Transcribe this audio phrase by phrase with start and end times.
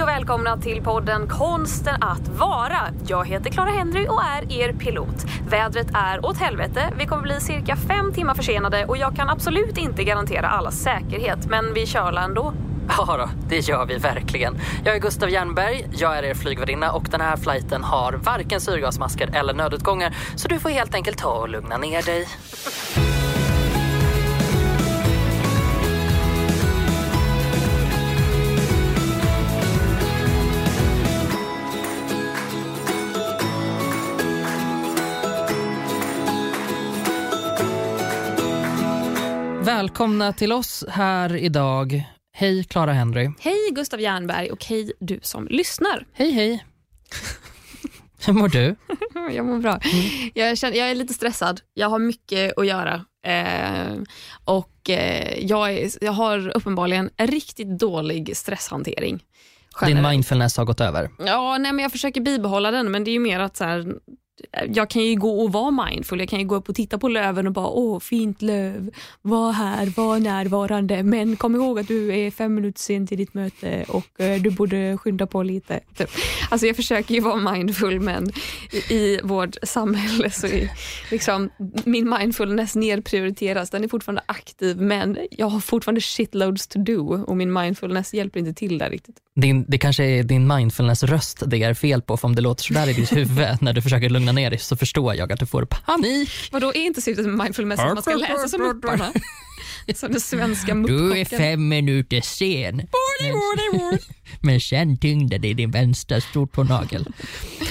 [0.00, 2.80] Hej och välkomna till podden Konsten att vara.
[3.06, 5.24] Jag heter Clara Henry och är er pilot.
[5.50, 6.92] Vädret är åt helvete.
[6.98, 11.46] Vi kommer bli cirka fem timmar försenade och jag kan absolut inte garantera allas säkerhet,
[11.46, 12.52] men vi kör ändå.
[12.88, 14.58] Ja då, det gör vi verkligen.
[14.84, 19.30] Jag är Gustav Jernberg, jag är er flygvärdinna och den här flighten har varken syrgasmasker
[19.32, 22.28] eller nödutgångar så du får helt enkelt ta och lugna ner dig.
[39.80, 42.04] Välkomna till oss här idag.
[42.32, 43.30] Hej Clara Henry.
[43.40, 46.06] Hej Gustav Jernberg och hej du som lyssnar.
[46.12, 46.64] Hej hej.
[48.26, 48.76] Hur mår du?
[49.34, 49.80] Jag mår bra.
[50.34, 51.60] Jag, känner, jag är lite stressad.
[51.74, 53.04] Jag har mycket att göra.
[53.26, 53.96] Eh,
[54.44, 59.16] och eh, jag, är, jag har uppenbarligen en riktigt dålig stresshantering.
[59.16, 60.08] Din generellt.
[60.08, 61.10] mindfulness har gått över.
[61.18, 63.94] Ja, nej, men jag försöker bibehålla den, men det är ju mer att så här,
[64.68, 66.20] jag kan ju gå och vara mindful.
[66.20, 68.90] Jag kan ju gå upp och titta på löven och bara åh, fint löv.
[69.22, 71.02] Var här, var närvarande.
[71.02, 74.50] Men kom ihåg att du är fem minuter sen till ditt möte och eh, du
[74.50, 75.80] borde skynda på lite.
[75.96, 76.10] Typ.
[76.50, 78.32] Alltså jag försöker ju vara mindful men
[78.72, 80.70] i, i vårt samhälle så är
[81.10, 81.50] liksom,
[81.84, 83.70] min mindfulness nedprioriteras.
[83.70, 88.40] Den är fortfarande aktiv men jag har fortfarande shitloads to do och min mindfulness hjälper
[88.40, 89.16] inte till där riktigt.
[89.36, 92.88] Din, det kanske är din mindfulness-röst det är fel på, för om det låter sådär
[92.88, 95.64] i ditt huvud när du försöker lugna ner dig så förstår jag att du får
[95.64, 96.30] panik.
[96.52, 99.12] Vadå, är inte syftet med mindfulness att man ska läsa som mupparna?
[99.94, 102.76] Som den svenska Du är fem minuter sen.
[102.76, 103.98] Men,
[104.40, 107.06] men sen tyngde det i din vänstra stortånagel.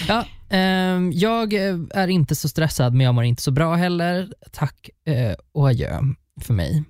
[0.07, 1.53] Ja, ehm, jag
[1.93, 4.33] är inte så stressad men jag mår inte så bra heller.
[4.51, 5.99] Tack eh, och adjö
[6.41, 6.83] för mig.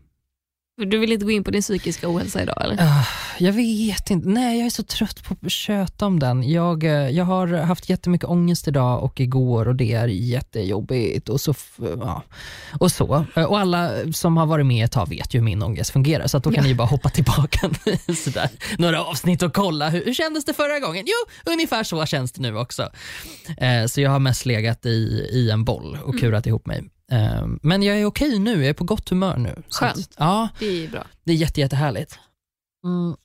[0.86, 2.78] Du vill inte gå in på din psykiska ohälsa idag eller?
[2.80, 3.06] Ah,
[3.40, 4.28] jag vet inte.
[4.30, 6.50] Nej, jag är så trött på att köta om den.
[6.52, 11.30] Jag, eh, jag har haft jättemycket ångest idag och igår och det är jättejobbigt.
[11.30, 11.54] Och så,
[12.00, 12.24] ja,
[12.80, 13.26] och så.
[13.36, 16.28] Eh, Och alla som har varit med ett tag vet ju hur min ångest fungerar
[16.28, 17.70] så att då kan ni ju bara hoppa tillbaka
[18.24, 21.06] sådär, några avsnitt och kolla hur, hur kändes det förra gången?
[21.08, 22.90] Jo, ungefär så känns det nu också.
[23.58, 24.90] Eh, Så jag har mest legat i,
[25.32, 26.84] i en boll och kurat ihop mig.
[27.12, 29.64] Eh, Men jag är okej nu, jag är på gott humör nu.
[29.70, 30.16] Så att- Skönt.
[30.18, 31.08] Ja, Det är bra.
[31.24, 32.20] det är jätte, jättehärligt.
[32.84, 33.16] Mm.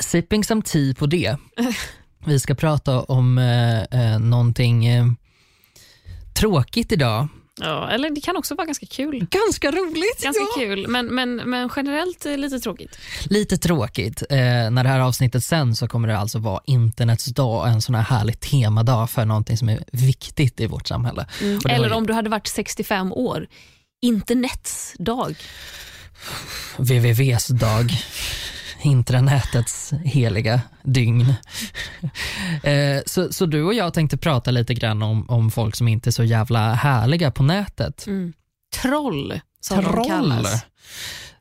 [0.00, 1.36] Sipping some tea på det.
[2.26, 5.06] Vi ska prata om eh, eh, någonting eh,
[6.34, 7.28] tråkigt idag.
[7.60, 9.26] Ja, eller det kan också vara ganska kul.
[9.30, 10.22] Ganska roligt.
[10.22, 12.98] Ganska kul, men, men, men generellt eh, lite tråkigt.
[13.24, 14.22] Lite tråkigt.
[14.30, 17.94] Eh, när det här avsnittet sen så kommer det alltså vara internets dag, en sån
[17.94, 21.26] här härlig temadag för någonting som är viktigt i vårt samhälle.
[21.64, 23.46] Var Eller ju om du hade varit 65 år.
[24.02, 25.36] Internets dag.
[26.76, 27.92] wwws dag.
[28.82, 31.34] Intranätets heliga dygn.
[32.62, 36.10] Eh, så, så du och jag tänkte prata lite grann om, om folk som inte
[36.10, 38.06] är så jävla härliga på nätet.
[38.06, 38.32] Mm.
[38.82, 40.64] Troll, som de kallas.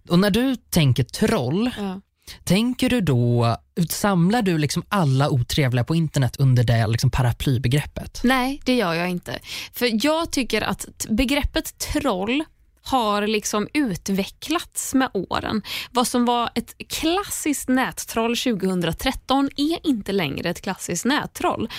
[0.09, 2.01] Och när du tänker troll, Ja.
[2.43, 3.57] tänker du då,
[3.89, 8.21] samlar du liksom alla otrevliga på internet under det liksom paraplybegreppet?
[8.23, 9.39] Nej, det gör jag inte.
[9.73, 12.43] För Jag tycker att begreppet troll
[12.91, 15.61] har liksom utvecklats med åren.
[15.91, 21.69] Vad som var ett klassiskt nättroll 2013 är inte längre ett klassiskt nättroll.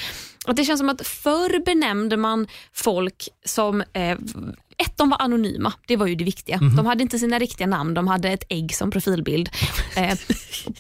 [0.47, 4.19] Och det känns som att förr benämnde man folk som eh,
[4.81, 5.73] ett, de var anonyma.
[5.87, 6.59] Det var ju det viktiga.
[6.77, 7.95] De hade inte sina riktiga namn.
[7.95, 9.51] De hade ett ägg som profilbild
[9.97, 10.19] eh,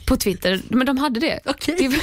[0.06, 0.60] på Twitter.
[0.68, 1.40] Men de hade det.
[1.66, 1.98] det var,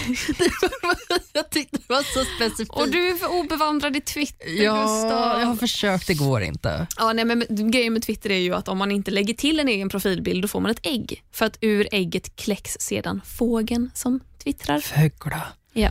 [1.34, 2.72] jag tyckte det var så specifikt.
[2.72, 5.40] och du är för obevandrad i Twitter, ja, Gustav.
[5.40, 6.88] jag har försökt, det går inte.
[6.98, 9.68] Ja, nej, men grejen med Twitter är ju att om man inte lägger till en
[9.68, 11.24] egen profilbild då får man ett ägg.
[11.32, 14.80] För att ur ägget kläcks sedan fågeln som twittrar.
[14.80, 15.42] Fögla.
[15.74, 15.90] Ja.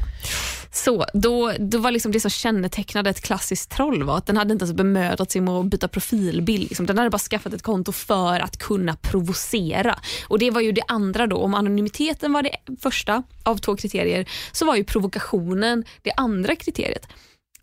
[0.77, 4.53] Så, då, då var liksom det som kännetecknade ett klassiskt troll var att den hade
[4.53, 6.63] inte ens bemödat sig med att byta profilbild.
[6.69, 6.87] Liksom.
[6.87, 9.99] Den hade bara skaffat ett konto för att kunna provocera.
[10.29, 11.37] Och Det var ju det andra då.
[11.37, 17.07] Om anonymiteten var det första av två kriterier så var ju provokationen det andra kriteriet.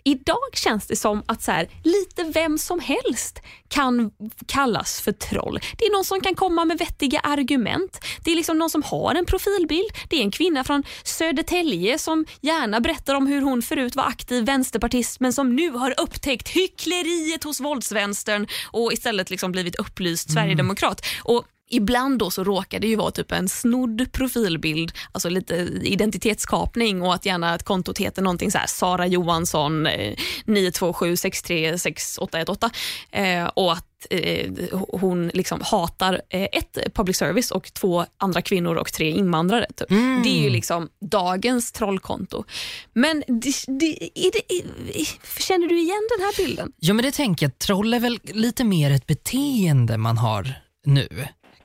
[0.05, 4.11] Idag känns det som att så här, lite vem som helst kan
[4.47, 5.59] kallas för troll.
[5.77, 7.99] Det är någon som kan komma med vettiga argument.
[8.23, 9.89] Det är liksom någon som har en profilbild.
[10.09, 14.45] Det är en kvinna från Södertälje som gärna berättar om hur hon förut var aktiv
[14.45, 21.05] vänsterpartist men som nu har upptäckt hyckleriet hos våldsvänstern och istället liksom blivit upplyst sverigedemokrat.
[21.23, 27.01] Och Ibland då så råkar det ju vara typ en snodd profilbild, alltså lite identitetskapning
[27.01, 30.15] och att gärna att kontot heter någonting så här Sara Johansson eh,
[30.45, 32.69] 927636818
[33.11, 38.75] eh, och att eh, hon liksom hatar eh, ett public service och två andra kvinnor
[38.75, 39.65] och tre invandrare.
[39.75, 39.91] Typ.
[39.91, 40.23] Mm.
[40.23, 42.43] Det är ju liksom dagens trollkonto.
[42.93, 44.63] Men det, det, är det, är,
[45.41, 46.71] känner du igen den här bilden?
[46.79, 50.55] Ja men det tänker jag, troll är väl lite mer ett beteende man har
[50.85, 51.07] nu.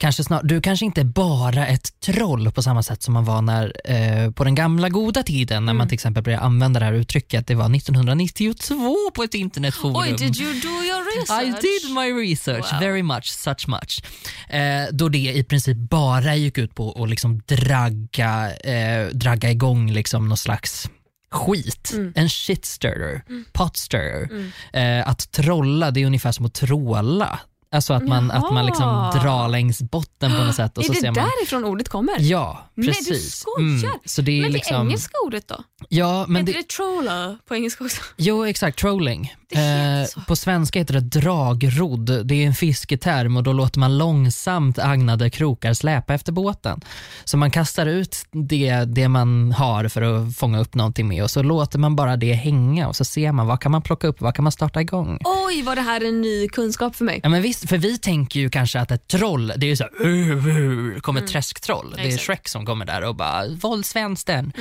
[0.01, 3.43] Kanske snar, du kanske inte är bara ett troll på samma sätt som man var
[3.43, 6.93] när, eh, på den gamla goda tiden när man till exempel började använda det här
[6.93, 7.47] uttrycket.
[7.47, 9.97] Det var 1992 på ett internetforum.
[9.97, 11.43] Oj, did you do your research?
[11.43, 12.81] I did my research, Wow.
[12.81, 14.03] very much, such much.
[14.49, 19.93] Eh, då det i princip bara gick ut på att liksom dragga, eh, dragga igång
[19.93, 20.91] liksom någon slags
[21.31, 21.91] skit.
[21.95, 22.13] Mm.
[22.17, 23.23] En shitstirrer,
[23.53, 24.29] potstirrer.
[24.73, 27.39] Eh, att trolla det är ungefär som att tråla.
[27.71, 30.79] Alltså att man, att man liksom drar längs botten på något sätt.
[30.79, 32.15] Och är så det ser man, därifrån ordet kommer?
[32.19, 33.45] Ja, Nej, du precis.
[33.59, 33.79] Mm.
[33.79, 33.95] skojar.
[34.05, 35.63] så det är Men det liksom, engelska ordet då?
[35.89, 38.03] Ja, men Heter det, det troller på engelska också?
[38.17, 38.79] Jo, exakt.
[38.79, 39.35] Trolling.
[39.53, 42.27] Eh, på svenska heter det dragrodd.
[42.27, 46.81] Det är en fisketerm och då låter man långsamt agnade krokar släpa efter båten.
[47.25, 51.31] Så man kastar ut det, det man har för att fånga upp någonting med och
[51.31, 54.21] så låter man bara det hänga och så ser man vad kan man plocka upp,
[54.21, 55.19] vad kan man starta igång.
[55.25, 57.21] Oj, var det här en ny kunskap för mig?
[57.23, 59.85] Ja, men visst, för vi tänker ju kanske att ett troll, det är ju så
[59.85, 61.91] här, uh, uh, kommer ett träsktroll.
[61.97, 62.19] Det är Mm.
[62.19, 62.19] Mm.
[62.19, 64.53] Shrek som kommer där och bara våldsvänstern.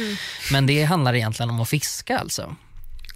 [0.51, 2.55] Men det handlar egentligen om att fiska alltså.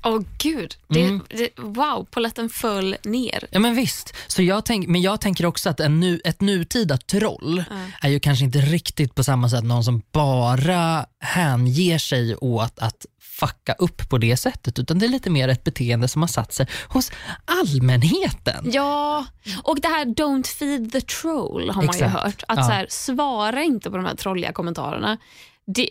[0.03, 1.21] Åh gud, det, Mm.
[1.29, 3.47] det, wow, polletten föll ner.
[3.51, 6.97] Ja men visst, så jag tänk, men jag tänker också att en nu, ett nutida
[6.97, 7.63] troll
[8.01, 13.05] är ju kanske inte riktigt på samma sätt någon som bara hänger sig åt att
[13.21, 16.53] fucka upp på det sättet utan det är lite mer ett beteende som har satt
[16.53, 17.11] sig hos
[17.45, 18.69] allmänheten.
[18.73, 19.25] Ja,
[19.63, 22.23] och det här don't feed the troll har man ju Exakt.
[22.23, 22.43] hört.
[22.47, 22.63] Att Ja.
[22.63, 25.17] så här, svara inte på de här trolliga kommentarerna.
[25.65, 25.89] Det,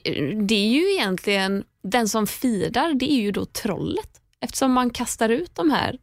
[0.48, 4.10] det är ju egentligen, den som feedar, det är ju då trollet.
[4.40, 5.98] Eftersom man kastar ut de här.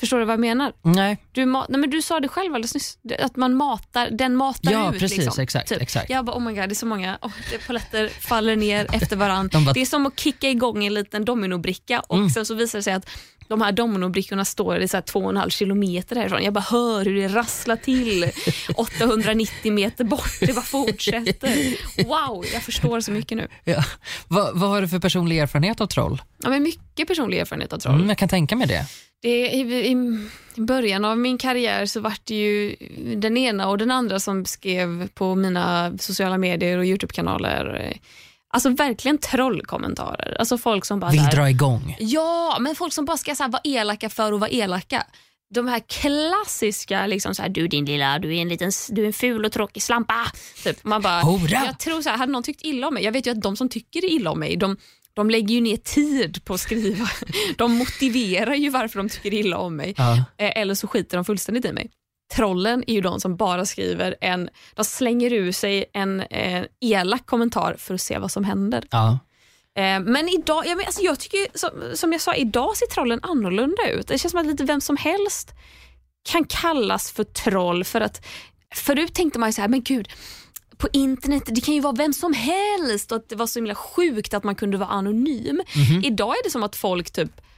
[0.00, 0.72] Förstår du vad jag menar?
[0.82, 4.36] Nej, Du, ma- nej, men du sa det själv alldeles nyss, att man matar, den
[4.36, 5.00] matar Ja, ut.
[5.00, 5.42] precis, liksom.
[5.42, 6.10] exakt, exakt.
[6.10, 9.16] Jag bara, oh my god, det är så många oh, det, poletter faller ner efter
[9.16, 9.48] varandra.
[9.52, 9.74] De bara- Mm.
[9.74, 12.92] Det är som att kicka igång en liten dominobricka och sen så visar det sig
[12.92, 13.08] att
[13.52, 16.42] de här dominobrickorna står i så här två och en halv kilometer härifrån.
[16.42, 18.30] Jag bara hör hur det rasslar till
[18.76, 20.40] 890 meter bort.
[20.40, 21.76] Det bara fortsätter.
[22.04, 23.48] Wow, jag förstår så mycket nu.
[23.64, 23.84] ja.
[24.28, 26.22] vad, vad har du för personlig erfarenhet av troll?
[26.42, 27.94] Ja, men mycket personlig erfarenhet av troll.
[27.94, 28.86] Mm, jag kan tänka mig det.
[29.22, 29.92] Det, i, i,
[30.54, 32.76] I början av min karriär så var det ju
[33.16, 37.96] den ena och den andra som skrev på mina sociala medier och Youtube-kanaler.
[38.52, 40.36] Alltså verkligen trollkommentarer.
[40.38, 41.96] Alltså folk som bara Vill dra igång.
[42.00, 45.06] Ja, men folk som bara ska så här, vara elaka för att vara elaka.
[45.54, 49.06] De här klassiska, liksom så här, du din lilla, du är en liten, du är
[49.06, 50.26] en ful och tråkig slampa.
[50.64, 50.84] Typ.
[50.84, 51.62] Man bara, Hora.
[51.66, 53.56] jag tror så här, hade någon tyckt illa om mig, jag vet ju att de
[53.56, 54.76] som tycker illa om mig, de,
[55.14, 57.08] de lägger ju ner tid på att skriva.
[57.56, 59.94] De motiverar ju varför de tycker illa om mig.
[59.96, 60.24] Ja.
[60.38, 61.90] Eh, Eller så skiter de fullständigt i mig.
[62.36, 67.26] Trollen är ju de som bara skriver en, de slänger ur sig en eh, elak
[67.26, 68.84] kommentar för att se vad som händer.
[68.90, 69.18] Ja.
[69.76, 73.20] Eh, men idag, jag, men, alltså jag tycker som, som jag sa, idag ser trollen
[73.22, 74.08] annorlunda ut.
[74.08, 75.50] Det känns som att lite vem som helst
[76.22, 78.26] kan kallas för troll för att
[78.74, 80.08] förut tänkte man ju så här, men gud,
[80.76, 83.74] på internet, det kan ju vara vem som helst och att det var så himla
[83.74, 85.62] sjukt att man kunde vara anonym.
[86.04, 87.50] Idag är det som att folk typ Ja,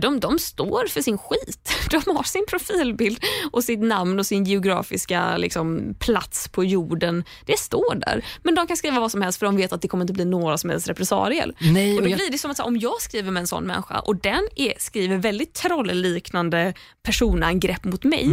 [0.00, 1.70] de, de står för sin skit.
[1.90, 3.18] De har sin profilbild
[3.52, 7.24] och sitt namn och sin geografiska liksom, plats på jorden.
[7.46, 8.24] Det står där.
[8.42, 10.24] Men de kan skriva vad som helst för de vet att det kommer inte bli
[10.24, 11.52] några som helst repressalier.
[11.60, 13.98] Nej, och då jag- blir det som att om jag skriver med en sån människa
[13.98, 18.28] och den är, skriver väldigt trollliknande personangrepp mot mig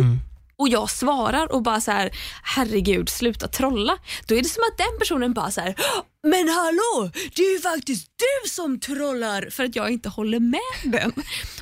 [0.62, 2.12] och jag svarar och bara så här,
[2.44, 3.98] herregud sluta trolla.
[4.28, 5.76] Då är det som att den personen bara så här,
[6.24, 10.60] men hallå, det är ju faktiskt du som trollar för att jag inte håller med
[10.84, 11.14] den.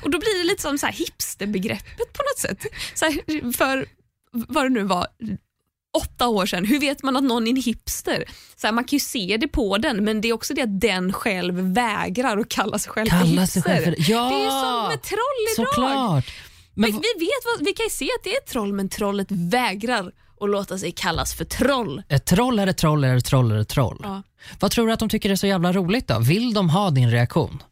[0.02, 2.66] Och då blir det lite som så här hipsterbegreppet på något sätt.
[2.94, 3.86] Så här, för
[4.32, 5.06] vad det nu var,
[5.96, 8.24] åtta år sedan, hur vet man att någon är en hipster?
[8.56, 10.80] Så här, man kan ju se det på den men det är också det att
[10.80, 13.46] den själv vägrar att kalla sig själv för Kalla hipster.
[13.46, 14.10] sig själv för...
[14.10, 14.28] Ja!
[14.28, 15.18] Det är ju som med troll
[15.54, 15.66] idag.
[15.68, 16.49] Såklart.
[16.74, 18.88] Men, Men vi, vet vad, vi kan ju se att det är ett troll men
[18.88, 22.02] trollet vägrar att låta sig kallas för troll.
[22.08, 24.00] Ett troll är ett troll är ett troll är ett troll.
[24.02, 24.22] Ja.
[24.60, 26.18] Vad tror du att de tycker är så jävla roligt då?
[26.18, 27.62] Vill de ha din reaktion?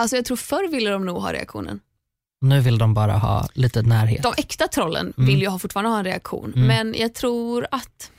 [0.00, 1.80] Alltså jag tror förr ville de nog ha reaktionen.
[2.40, 4.22] Nu vill de bara ha lite närhet.
[4.22, 5.26] De äkta trollen Mm.
[5.26, 6.66] vill ju ha, fortfarande ha en reaktion Mm.
[6.66, 8.10] men jag tror att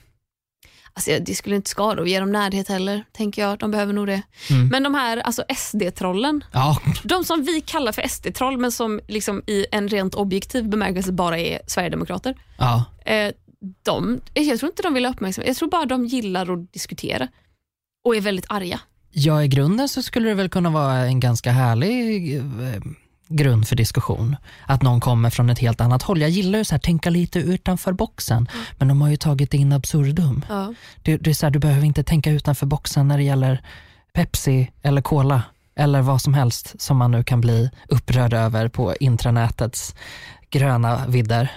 [0.95, 3.59] Alltså det skulle inte skada att ge dem närhet heller, tänker jag.
[3.59, 4.21] De behöver nog det.
[4.49, 4.67] Mm.
[4.67, 9.41] Men de här alltså SD-trollen, Ja, de som vi kallar för SD-troll men som liksom
[9.47, 12.35] i en rent objektiv bemärkelse bara är Sverigedemokrater.
[12.57, 12.85] ja.
[13.05, 13.31] Eh,
[13.83, 15.47] de, jag tror inte de vill ha uppmärksamhet.
[15.47, 17.27] Jag tror bara de gillar att diskutera
[18.05, 18.79] och är väldigt arga.
[19.11, 22.43] Ja, i grunden så skulle det väl kunna vara en ganska härlig eh,
[23.27, 24.35] grund för diskussion.
[24.65, 26.21] Att någon kommer från ett helt annat håll.
[26.21, 29.73] Jag gillar ju så här, tänka lite utanför boxen, men de har ju tagit in
[29.73, 30.45] absurdum.
[30.49, 30.73] Ja.
[31.01, 33.61] Det, det är så här, du behöver inte tänka utanför boxen när det gäller
[34.13, 35.41] Pepsi eller Cola
[35.75, 39.95] eller vad som helst som man nu kan bli upprörd över på intranätets
[40.49, 41.51] gröna vidder.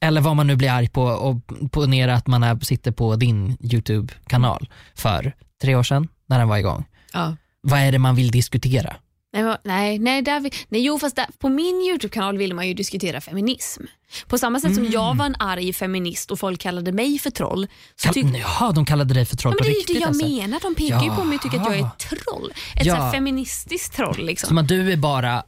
[0.00, 1.36] Eller vad man nu blir arg på och
[1.70, 5.32] ponera att man är, sitter på din YouTube-kanal för
[5.62, 6.84] tre år sedan när den var igång.
[7.12, 7.36] Ja.
[7.60, 8.96] Vad är det man vill diskutera?
[9.32, 12.74] Nej, nej, nej, där vi, nej jo, fast där, på min YouTube-kanal ville man ju
[12.74, 13.82] diskutera feminism.
[14.26, 17.66] På samma sätt som jag var en arg feminist och folk kallade mig för troll.
[17.96, 19.96] Så tyck, Jaha, de kallade dig för troll ja, men på det är ju riktigt
[19.96, 20.26] det jag alltså.
[20.28, 20.60] menar.
[20.62, 21.90] De pekar ju på mig och tycker att jag är Jaha.
[21.98, 22.52] ett troll.
[22.76, 23.12] Ett Ja.
[23.12, 24.26] feministiskt troll.
[24.26, 24.48] Liksom.
[24.48, 25.42] Som att du är bara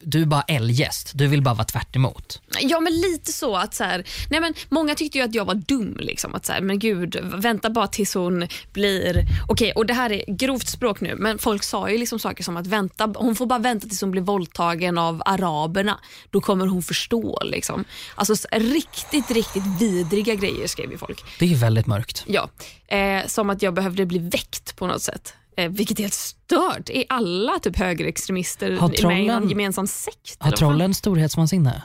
[0.00, 2.42] du är bara eldgäst, du vill bara vara tvärt emot.
[2.60, 5.54] Ja, men lite så att så här, nej men många tyckte ju att jag var
[5.54, 5.96] dum.
[6.00, 9.24] Liksom, att så här, men gud, vänta bara tills hon blir...
[9.48, 12.56] Okej, och det här är grovt språk nu, men folk sa ju liksom saker som
[12.56, 16.00] att vänta, hon får bara vänta tills hon blir våldtagen av araberna.
[16.30, 17.38] Då kommer hon förstå.
[17.44, 17.84] Liksom.
[18.14, 21.24] Alltså så- riktigt, riktigt vidriga grejer skrev ju folk.
[21.38, 22.24] Det är ju väldigt mörkt.
[22.26, 22.48] Ja,
[22.88, 25.34] eh, som att jag behövde bli väckt på något sätt.
[25.56, 26.90] Eh, vilket är helt stört.
[26.90, 30.36] Är alla typ högerextremister Har med i trollen- någon gemensam sekt?
[30.38, 31.82] Har trollen storhetsvansinne?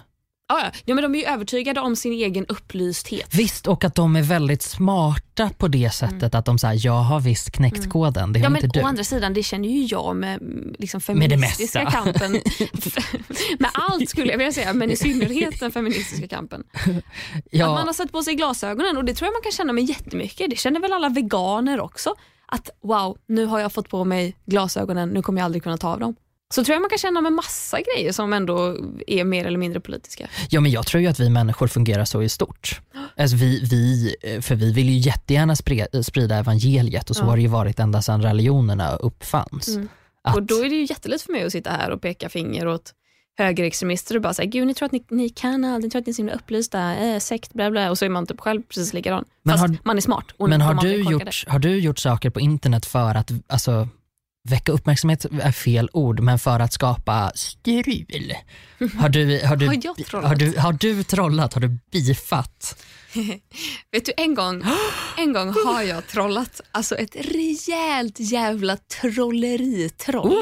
[0.49, 0.71] Ja, ja.
[0.85, 3.35] ja, men de är ju övertygade om sin egen upplysthet.
[3.35, 7.19] Visst, och att de är väldigt smarta på det sättet att de säger jag har
[7.19, 8.53] visst knäckt koden, det har Mm.
[8.53, 8.81] Ja, inte men du.
[8.85, 12.03] å andra sidan, det känner ju jag med mm, liksom, Med feministiska mesta.
[12.03, 12.31] kampen.
[13.59, 16.63] med allt skulle jag vilja säga, men i synnerhet den feministiska kampen.
[16.73, 17.01] Att man
[17.49, 20.49] ja, har satt på sig glasögonen och det tror jag man kan känna med jättemycket.
[20.49, 22.15] Det känner väl alla veganer också.
[22.55, 25.89] Att wow, nu har jag fått på mig glasögonen, nu kommer jag aldrig kunna ta
[25.93, 26.15] av dem.
[26.53, 28.77] Så tror jag man kan känna med massa grejer som ändå
[29.07, 30.27] är mer eller mindre politiska.
[30.49, 32.81] ja, men jag tror ju att vi människor fungerar så i stort.
[33.17, 37.27] Alltså vi, vi, eh, för vi vill ju jättegärna spre- sprida evangeliet och så Ja.
[37.27, 39.67] har det ju varit ända sedan religionerna uppfanns.
[39.67, 39.89] Mm.
[40.23, 42.67] Att, Och då är det ju jättelätt för mig att sitta här och peka finger
[42.67, 42.91] åt
[43.37, 46.05] högerextremister och bara säga gud ni tror att ni, ni kan allt, ni tror att
[46.05, 48.61] ni är så himla upplysta, eh, sekt bla bla och så är man typ själv
[48.61, 49.25] precis likadan.
[49.43, 50.25] Men Fast har- man är smart.
[50.37, 53.87] Och men har du, gjort, har du gjort saker på internet för att alltså,
[54.49, 58.33] väcka uppmärksamhet är fel ord, men för att skapa strul?
[58.97, 60.21] Har du, har du, Har?
[60.27, 61.53] Har du, har du trollat?
[61.53, 62.83] Har du bifat?
[63.91, 64.63] Vet du, en gång,
[65.17, 66.61] en gång har jag trollat.
[66.71, 70.33] Alltså ett rejält jävla trolleritroll.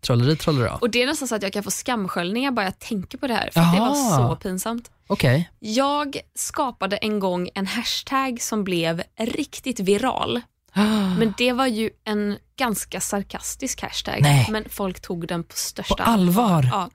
[0.00, 0.70] Trolleri trolleri.
[0.80, 3.34] Och det är nästan så att jag kan få skamsköljningar bara jag tänker på det
[3.34, 3.50] här.
[3.52, 4.90] För det var så pinsamt.
[5.06, 5.50] Okej.
[5.58, 10.40] Jag skapade en gång en hashtag som blev riktigt viral.
[11.18, 14.22] Men det var ju en ganska sarkastisk hashtag.
[14.22, 14.46] Nej.
[14.50, 16.68] Men folk tog den på största På allvar?
[16.72, 16.90] Ja.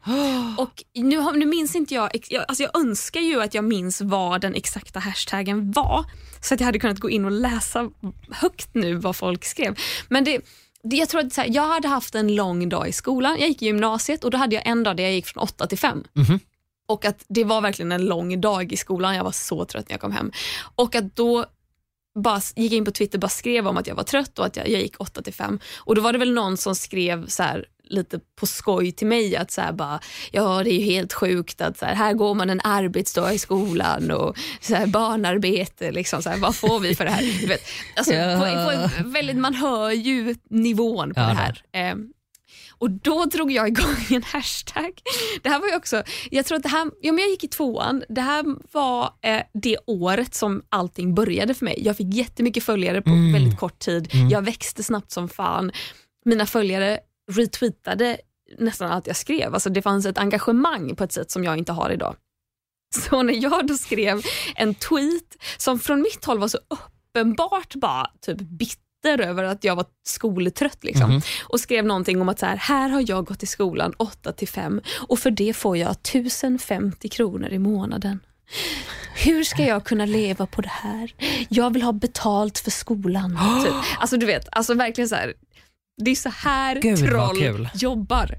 [0.57, 4.41] Och nu, nu minns inte jag, jag, alltså jag önskar ju att jag minns vad
[4.41, 6.05] den exakta hashtaggen var.
[6.41, 7.89] Så att jag hade kunnat gå in och läsa
[8.31, 9.79] högt nu vad folk skrev.
[10.09, 10.41] Men det,
[10.83, 13.37] det, jag tror att så här, jag hade haft en lång dag i skolan.
[13.39, 15.67] Jag gick i gymnasiet och då hade jag en dag där jag gick från 8
[15.67, 16.03] till 5.
[16.13, 16.39] Mhm.
[16.87, 19.15] Och att det var verkligen en lång dag i skolan.
[19.15, 20.31] Jag var så trött när jag kom hem.
[20.75, 21.45] Och att då
[22.15, 24.57] bara gick in på Twitter och bara skrev om att jag var trött och att
[24.57, 25.59] jag, jag gick 8 till 5.
[25.77, 29.35] Och då var det väl någon som skrev så här, lite på skoj till mig
[29.35, 29.99] att så bara,
[30.31, 33.37] ja det är ju helt sjukt att så här, här går man en arbetsdag i
[33.39, 37.39] skolan och så här, barnarbete, liksom, så här, vad får vi för det här?
[37.41, 37.61] Du vet,
[37.95, 38.87] alltså, Ja.
[38.97, 41.61] på, på väldigt, man hör ju nivån på Ja, det här.
[41.73, 42.07] Ehm,
[42.83, 45.01] och då drog jag igång en hashtag.
[45.43, 47.47] Det här var ju också, jag tror att det här, ja men jag gick i
[47.47, 51.81] tvåan, det här var eh, det året som allting började för mig.
[51.85, 53.33] Jag fick jättemycket följare på Mm.
[53.33, 54.09] väldigt kort tid.
[54.13, 54.29] Mm.
[54.29, 55.71] Jag växte snabbt som fan.
[56.25, 56.99] Mina följare
[57.31, 58.17] retweetade
[58.59, 59.53] nästan allt jag skrev.
[59.53, 62.15] Alltså det fanns ett engagemang på ett sätt som jag inte har idag.
[63.09, 64.21] Så när jag då skrev
[64.55, 69.75] en tweet som från mitt håll var så uppenbart bara typ bitter över att jag
[69.75, 71.09] var skoltrött liksom.
[71.09, 71.21] Mhm.
[71.43, 74.47] och skrev någonting om att så här, här har jag gått i skolan 8 till
[74.47, 78.19] 5 och för det får jag 1050 kronor i månaden.
[79.15, 81.13] Hur ska jag kunna leva på det här?
[81.49, 83.31] Jag vill ha betalt för skolan.
[83.65, 83.73] Typ.
[83.99, 85.33] Alltså du vet, alltså verkligen så här.
[86.03, 88.35] Det är så här Gud, troll jobbar.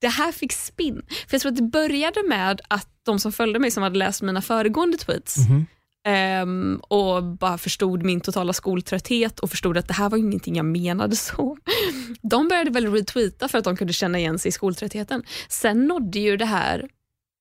[0.00, 1.02] Det här fick spinn.
[1.08, 4.22] För jag tror att det började med att de som följde mig som hade läst
[4.22, 5.66] mina föregående tweets Mhm.
[6.06, 10.66] Ehm, och bara förstod min totala skoltrötthet och förstod att det här var ingenting jag
[10.66, 11.56] menade så.
[12.22, 15.22] De började väl retweeta för att de kunde känna igen sig i skoltröttheten.
[15.48, 16.88] Sen nådde ju det här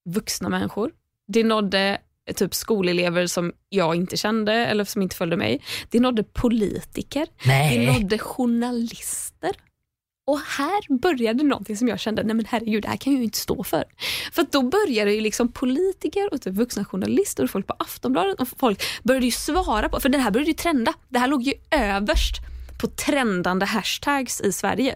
[0.10, 0.92] vuxna människor.
[1.28, 1.98] Det nådde
[2.30, 5.62] eh, typ skolelever som jag inte kände eller som inte följde mig.
[5.89, 7.28] Det nådde politiker.
[7.44, 7.86] Det Nej.
[7.86, 9.51] nådde journalister.
[10.29, 13.24] Och här började någonting som jag kände, nej men herregud, det här kan jag ju
[13.24, 13.83] inte stå för.
[14.31, 18.48] För då började ju liksom politiker och typ vuxna journalister och folk på Aftonbladet och
[18.57, 20.93] folk började ju svara på, för det här började ju trenda.
[21.09, 22.36] Det här låg ju överst
[22.81, 24.95] på trendande hashtags i Sverige.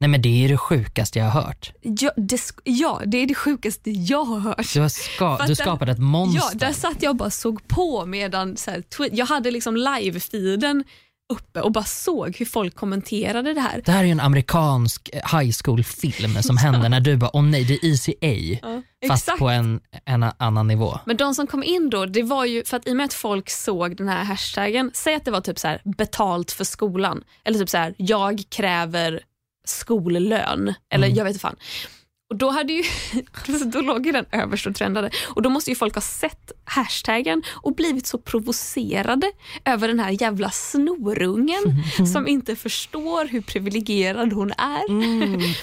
[0.00, 1.72] Nej men det är det sjukaste jag har hört.
[1.82, 4.72] Ja, det, ja, det är det sjukaste jag har hört.
[4.74, 6.42] Du, har ska, du att skapade ett monster.
[6.52, 10.84] Ja, där satt jag och bara såg på medan så här, jag hade liksom live-feeden
[11.32, 13.82] uppe och bara såg hur folk kommenterade det här.
[13.84, 17.42] Det här är ju en amerikansk eh, high school-film som händer när du bara, åh
[17.42, 18.58] nej det är ECA,
[19.02, 19.38] Ja, fast exakt.
[19.38, 20.98] på en, en annan nivå.
[21.04, 23.14] Men de som kom in då, det var ju för att i och med att
[23.14, 27.22] folk såg den här hashtaggen, säg att det var typ så här betalt för skolan,
[27.44, 29.20] eller typ så här jag kräver
[29.66, 31.56] skollön, eller jag vet inte fan.
[32.30, 32.82] Och då, hade ju,
[33.64, 37.42] då låg ju den överst och trendade och då måste ju folk ha sett hashtaggen
[37.50, 39.32] och blivit så provocerade
[39.64, 41.62] över den här jävla snorungen
[42.12, 44.84] som inte förstår hur privilegierad hon är.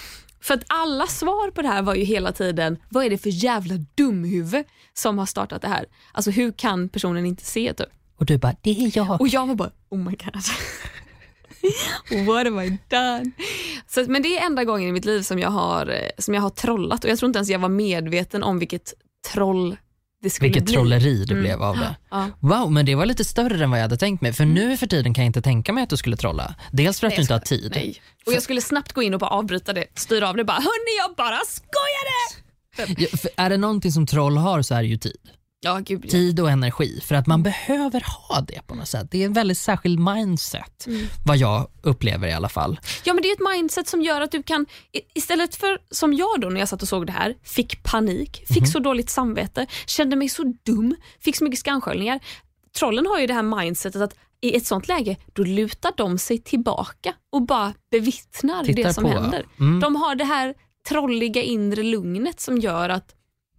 [0.43, 3.43] För att alla svar på det här var ju hela tiden, vad är det för
[3.43, 5.85] jävla dumhuvud som har startat det här?
[6.11, 7.87] Alltså hur kan personen inte se typ?
[8.17, 9.21] Och du bara, det är jag.
[9.21, 10.43] Och jag var bara, oh my god.
[12.27, 13.31] What have I done?
[13.87, 16.41] Så, men det är enda gången i mitt liv som jag, har, eh, som jag
[16.41, 18.93] har trollat och jag tror inte ens jag var medveten om vilket
[19.33, 19.77] troll
[20.21, 20.73] det skulle Vilket bli.
[20.73, 21.95] trolleri det blev av det.
[22.11, 22.27] Ja.
[22.39, 24.33] Wow, men det var lite större än vad jag hade tänkt mig.
[24.33, 26.55] För nu för tiden kan jag inte tänka mig att du skulle trolla.
[26.71, 27.71] Dels för att Nej, du inte har tid.
[27.75, 28.01] Nej.
[28.25, 30.97] Och jag skulle snabbt gå in och bara avbryta det, styra av det bara, hörni
[30.97, 32.97] jag bara skojade!
[32.97, 35.17] Ja, är det någonting som troll har så är det ju tid.
[35.63, 36.01] Ja, gud.
[36.05, 36.09] ja.
[36.09, 37.01] Tid och energi.
[37.03, 39.07] För att man behöver ha det på något sätt.
[39.11, 40.87] Det är en väldigt särskild mindset.
[41.25, 42.79] Vad jag upplever i alla fall.
[43.03, 44.65] Ja men det är ett mindset som gör att du kan,
[45.13, 48.67] istället för som jag då när jag satt och såg det här, fick panik, fick
[48.67, 52.19] så dåligt samvete, kände mig så dum, fick så mycket skamsköljningar.
[52.79, 56.37] Trollen har ju det här mindsetet att i ett sånt läge då lutar de sig
[56.37, 59.09] tillbaka och bara bevittnar Tittar det som på.
[59.09, 59.45] händer.
[59.59, 59.79] Mm.
[59.79, 60.53] De har det här
[60.89, 63.15] trolliga inre lugnet som gör att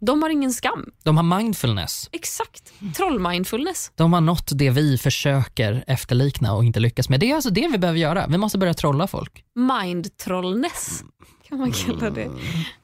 [0.07, 0.91] de har ingen skam.
[1.03, 2.09] De har mindfulness.
[2.13, 3.93] Exakt, trollmindfulness.
[3.95, 7.21] De har nått det vi försöker efterlikna och inte lyckas med.
[7.21, 8.27] Det är alltså det vi behöver göra.
[8.27, 9.45] Vi måste börja trolla folk.
[9.55, 11.05] Mindtrollness
[11.49, 12.29] kan man kalla det.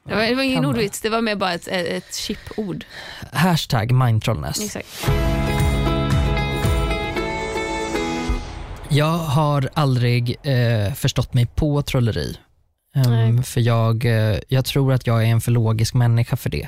[0.03, 2.85] Det var, det var ingen ordvits, det var mer bara ett, ett chip-ord.
[3.33, 4.61] Hashtag mindtrollness.
[4.65, 5.09] Exakt.
[8.89, 12.37] Jag har aldrig eh, förstått mig på trolleri.
[12.95, 13.43] Nej.
[13.43, 16.67] för jag, eh, jag tror att jag är en för logisk människa för det.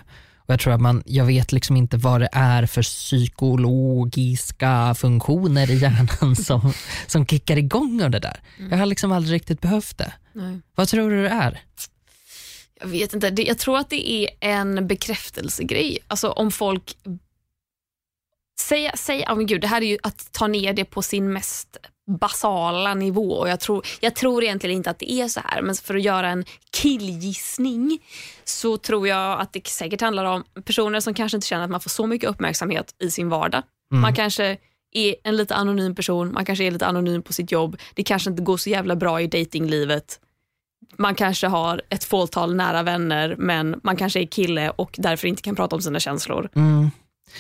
[0.52, 5.78] Jag tror att man, jag vet liksom inte vad det är för psykologiska funktioner i
[5.78, 6.74] hjärnan som,
[7.08, 8.42] som kickar igång av det där.
[8.70, 10.14] Jag har liksom aldrig riktigt behövt det.
[10.34, 10.60] Nej.
[10.76, 11.62] Vad tror du det är?
[12.80, 15.98] Jag vet inte, jag tror att det är en bekräftelsegrej.
[16.08, 16.98] Alltså om folk
[18.60, 21.34] Säg, säg oh men gud, det här är ju att ta ner det på sin
[21.34, 21.78] mest
[22.17, 25.76] basala nivå och jag tror, jag tror egentligen inte att det är så här men
[25.76, 28.00] för att göra en killgissning
[28.43, 31.82] så tror jag att det säkert handlar om personer som kanske inte känner att man
[31.82, 33.63] får så mycket uppmärksamhet i sin vardag.
[33.93, 34.58] Man kanske
[34.91, 38.30] är en lite anonym person, man kanske är lite anonym på sitt jobb, det kanske
[38.30, 40.19] inte går så jävla bra i datinglivet
[40.97, 45.41] man kanske har ett fåtal nära vänner men man kanske är kille och därför inte
[45.41, 46.50] kan prata om sina känslor.
[46.56, 46.91] Mm.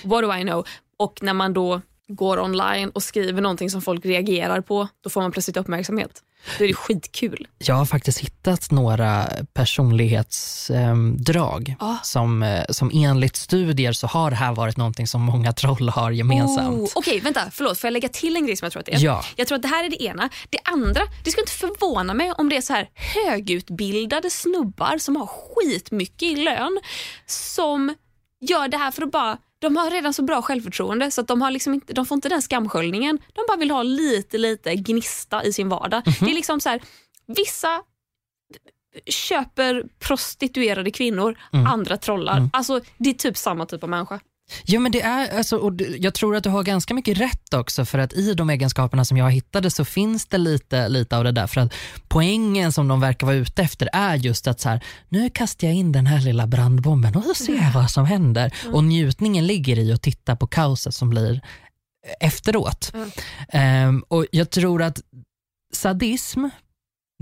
[0.03, 0.67] What do I know?
[0.97, 1.81] Och när man då
[2.15, 6.11] går online och skriver någonting som folk reagerar på, då får man plötsligt uppmärksamhet.
[6.57, 7.47] Då är det skitkul.
[7.57, 11.95] Jag har faktiskt hittat några personlighetsdrag Ah.
[12.03, 16.11] som, eh, som enligt studier så har det här varit någonting som många troll har
[16.11, 16.79] gemensamt.
[16.79, 18.93] Oh, Okej, vänta, förlåt, får jag lägga till en grej som jag tror att det
[18.93, 18.99] är?
[18.99, 19.23] Ja.
[19.35, 20.29] Jag tror att det här är det ena.
[20.49, 25.15] Det andra, det skulle inte förvåna mig om det är så här högutbildade snubbar som
[25.15, 26.79] har skitmycket i lön
[27.25, 27.95] som
[28.41, 31.41] gör det här för att bara de har redan så bra självförtroende så att de,
[31.41, 33.19] har liksom inte, de får inte den skamsköljningen.
[33.33, 36.01] De bara vill ha lite, lite gnista i sin vardag.
[36.19, 36.81] Det är liksom så här,
[37.27, 37.81] vissa
[39.05, 42.37] köper prostituerade kvinnor, andra trollar.
[42.53, 44.19] Alltså Det är typ samma typ av människa.
[44.65, 47.85] Jo men det är, alltså, och jag tror att du har ganska mycket rätt också
[47.85, 51.31] för att i de egenskaperna som jag hittade så finns det lite, lite av det
[51.31, 51.47] där.
[51.47, 51.73] För att
[52.07, 55.75] poängen som de verkar vara ute efter är just att så här, nu kastar jag
[55.75, 58.53] in den här lilla brandbomben och så ser jag vad som händer.
[58.73, 61.41] Och njutningen ligger i att titta på kaoset som blir
[62.19, 62.91] efteråt.
[63.49, 65.01] Ehm, och jag tror att
[65.73, 66.45] sadism,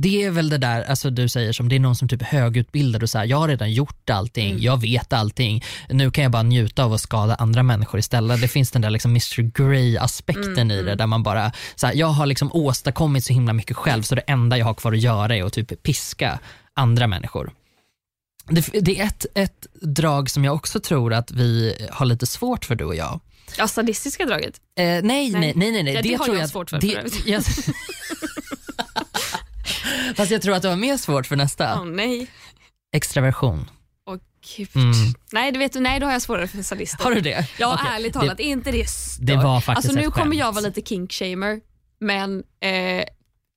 [0.01, 3.03] det är väl det där, alltså du säger som det är någon som typ högutbildad
[3.03, 6.43] och så här, jag har redan gjort allting, jag vet allting, nu kan jag bara
[6.43, 8.41] njuta av att skada andra människor istället.
[8.41, 11.93] Det finns den där liksom Mr Grey aspekten i det där man bara, så här,
[11.93, 14.99] jag har liksom åstadkommit så himla mycket själv så det enda jag har kvar att
[14.99, 16.39] göra är att typ piska
[16.73, 17.51] andra människor.
[18.49, 22.65] Det, det är ett, ett drag som jag också tror att vi har lite svårt
[22.65, 23.19] för du och jag.
[23.57, 24.55] Ja, sadistiska draget.
[24.77, 25.93] Eh, nej, nej, nej, nej, nej.
[25.93, 27.43] Ja, det har tror jag att- svårt för, det, för jag,
[30.15, 31.79] Fast jag tror att det var mer svårt för nästa.
[31.79, 32.27] Åh nej.
[32.95, 33.69] Extraversion.
[34.05, 34.19] Och,
[34.75, 34.91] Mm.
[35.31, 37.03] nej, du vet, nej, då har jag svårare för sadister.
[37.03, 37.47] Har du det?
[37.59, 37.91] Ja, Okej.
[37.95, 39.25] ärligt talat, är inte det stört?
[39.27, 41.59] Det var faktiskt Alltså nu kommer jag vara lite kinkshamer,
[41.99, 43.03] men eh,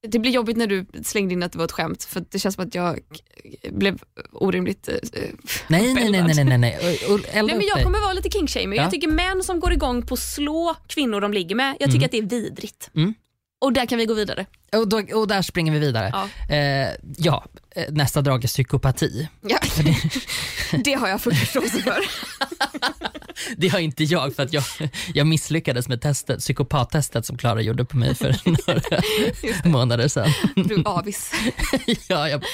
[0.09, 2.55] det blir jobbigt när du slängde in att det var ett skämt för det känns
[2.55, 2.99] som att jag
[3.71, 3.99] blev
[4.33, 4.95] orimligt eh,
[5.69, 6.79] Nej, nej, nej, nej, nej, nej.
[7.09, 8.77] Och- Nej, men jag kommer vara lite kinkshamer.
[8.77, 8.83] Ja.
[8.83, 12.05] Jag tycker män som går igång på att slå kvinnor de ligger med, jag tycker
[12.07, 12.91] att det är vidrigt.
[12.95, 13.15] Mm.
[13.63, 14.47] Och där kan vi gå vidare.
[14.73, 16.11] Och, då, och där springer vi vidare.
[16.13, 16.55] Ja.
[16.55, 19.29] Eh, ja, eh, nästa drag är psykopati.
[19.41, 19.59] Ja.
[20.85, 21.97] det har jag full förståelse för.
[23.57, 24.65] Det har inte jag för att jag,
[25.15, 28.81] jag misslyckades med testet, psykopattestet som Klara gjorde på mig för några
[29.65, 30.31] månader sedan.
[30.57, 31.33] Du avis.
[32.09, 32.45] ja, jag,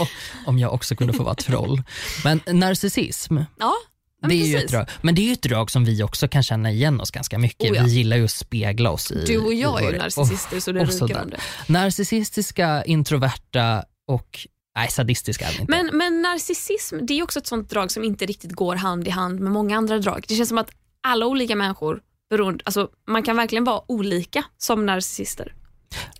[0.46, 1.82] om jag också kunde få vara troll.
[2.24, 3.74] Men narcissism, Ja,
[4.22, 4.86] det är ju ett drag.
[5.02, 7.70] Men det är ju ett drag som vi också kan känna igen oss ganska mycket.
[7.70, 7.82] Oh ja.
[7.84, 10.72] Vi gillar ju att spegla oss i Du och jag i är ju narcissister så
[10.72, 11.40] det och ryker om det.
[11.66, 15.64] Narcissistiska, introverta och nej, sadistiska är inte.
[15.68, 19.10] Men, men narcissism det är också ett sånt drag som inte riktigt går hand i
[19.10, 20.24] hand med många andra drag.
[20.28, 20.70] Det känns som att
[21.02, 22.00] alla olika människor,
[22.30, 25.54] beroende, alltså, man kan verkligen vara olika som narcissister.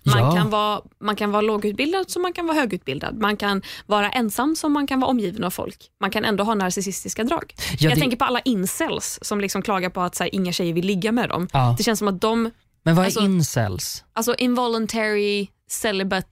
[0.03, 0.31] Man, Ja.
[0.35, 3.17] kan vara, man kan vara lågutbildad som man kan vara högutbildad.
[3.17, 5.77] Man kan vara ensam som man kan vara omgiven av folk.
[6.01, 7.53] Man kan ändå ha narcissistiska drag.
[7.57, 10.51] Ja, Jag det- tänker på alla incels som liksom klagar på att så här, inga
[10.51, 11.47] tjejer vill ligga med dem.
[11.53, 11.75] Ja.
[11.77, 12.51] Det känns som att de,
[12.83, 14.03] Men vad är alltså- incels?
[14.13, 16.27] alltså involuntary celibate,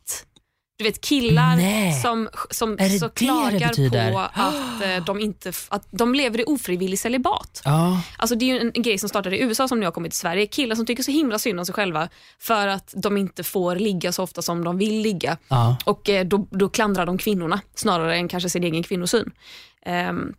[0.77, 1.93] du vet killar Nej.
[2.01, 7.61] som, som det klagar på att, eh, de inte, att de lever i ofrivillig celibat.
[7.65, 9.91] Ja, Alltså det är ju en, en grej som startade i USA som nu har
[9.91, 10.45] kommit till Sverige.
[10.45, 12.09] Killar som tycker så himla synd om sig själva
[12.39, 15.37] för att de inte får ligga så ofta som de vill ligga.
[15.47, 15.77] ja.
[15.85, 19.31] Och eh, då, då klandrar de kvinnorna snarare än kanske sin egen kvinnosyn.
[19.85, 20.33] Ehm,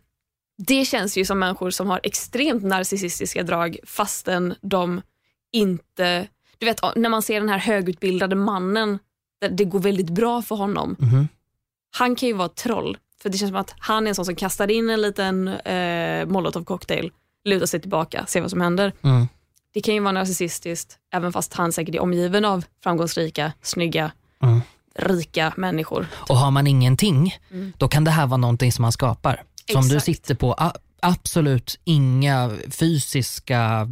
[0.57, 5.01] det känns ju som människor som har extremt narcissistiska drag fastän de
[5.51, 6.27] inte...
[6.57, 8.99] Du vet när man ser den här högutbildade mannen,
[9.41, 10.95] där det går väldigt bra för honom.
[10.99, 11.27] Mhm.
[11.97, 12.97] Han kan ju vara ett troll.
[13.21, 16.25] För det känns som att han är en sån som kastar in en liten eh,
[16.25, 17.11] molotov cocktail,
[17.45, 18.93] lutar sig tillbaka, ser vad som händer.
[19.03, 19.27] Mm.
[19.73, 24.11] Det kan ju vara narcissistiskt även fast han säkert är omgiven av framgångsrika, snygga,
[24.43, 24.61] Mm.
[24.99, 26.07] rika människor.
[26.13, 27.73] Och har man ingenting, Mm.
[27.77, 29.43] då kan det här vara någonting som man skapar.
[29.71, 30.71] Som du sitter på
[31.01, 33.89] absolut inga fysiska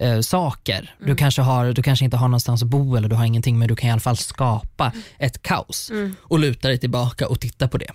[0.00, 0.94] eh, saker.
[0.98, 1.10] Mm.
[1.10, 3.68] Du, kanske har, du kanske inte har någonstans att bo eller du har ingenting men
[3.68, 6.16] du kan i alla fall skapa ett kaos Mm.
[6.22, 7.90] och luta dig tillbaka och titta på det.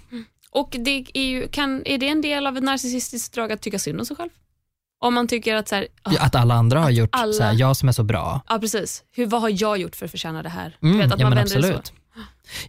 [0.51, 3.79] Och det är, ju, kan, är det en del av ett narcissistiskt drag att tycka
[3.79, 4.29] synd om sig själv?
[4.99, 7.53] Om man tycker att så här, ah, Att alla andra har gjort alla- så här,
[7.53, 8.41] jag som är så bra.
[8.49, 10.77] ja precis, Hur, vad har jag gjort för att förtjäna det här?
[10.83, 11.93] Mm, vet, att ja, man men absolut.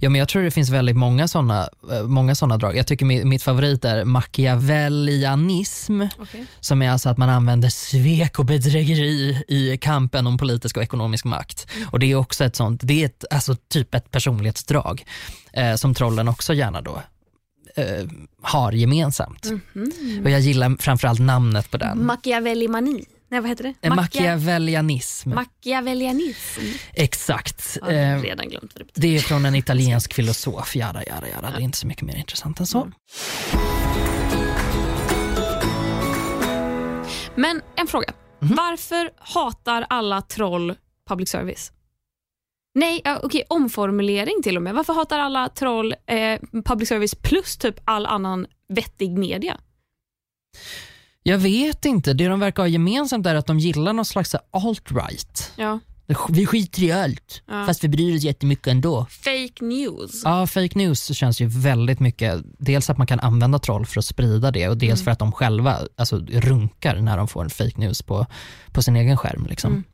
[0.01, 1.69] Ja, men jag tror det finns väldigt många sådana
[2.05, 2.77] många såna drag.
[2.77, 6.03] Jag tycker mitt, favorit är machiavellianism.
[6.19, 6.47] Okej.
[6.61, 11.25] som är alltså att man använder svek och bedrägeri i kampen om politisk och ekonomisk
[11.25, 11.67] makt.
[11.91, 15.05] Och Det är också ett sånt, det är ett, alltså typ ett personlighetsdrag
[15.53, 17.03] eh, som trollen också gärna då
[17.77, 18.07] eh,
[18.43, 19.45] har gemensamt.
[19.45, 20.23] Mhm.
[20.25, 22.07] Och jag gillar framförallt namnet på den.
[22.07, 23.05] Machiavellimani.
[23.29, 23.89] Nej, vad heter det?
[23.89, 25.31] Machia- Machiavellianism.
[25.35, 26.61] Machiavellianism.
[26.93, 27.79] Exakt.
[27.83, 29.09] Ja, jag har Eh, redan glömt vad det betyder.
[29.09, 31.51] det är från en italiensk filosof, jada, jada, jada.
[31.51, 32.79] Det är inte så mycket mer intressant än så.
[32.83, 32.93] Mm.
[37.35, 38.13] Men en fråga.
[38.41, 38.55] Mhm.
[38.57, 40.75] Varför hatar alla troll
[41.09, 41.73] public service?
[42.75, 44.75] Nej, okej, omformulering till och med.
[44.75, 49.61] Varför hatar alla troll eh, public service plus typ all annan vettig media?
[51.29, 55.51] Jag vet inte, det de verkar ha gemensamt är att de gillar någon slags alt-right.
[55.57, 55.79] Ja.
[56.29, 57.67] Vi skiter i allt, Ja.
[57.67, 59.07] fast vi bryr oss jättemycket ändå.
[59.11, 60.23] Fake news.
[60.25, 64.05] Ja, fake news känns ju väldigt mycket, dels att man kan använda troll för att
[64.05, 67.81] sprida det och dels för att de själva alltså, runkar när de får en fake
[67.81, 68.27] news på,
[68.73, 69.47] på sin egen skärm.
[69.51, 69.73] Liksom.
[69.73, 69.85] Mm.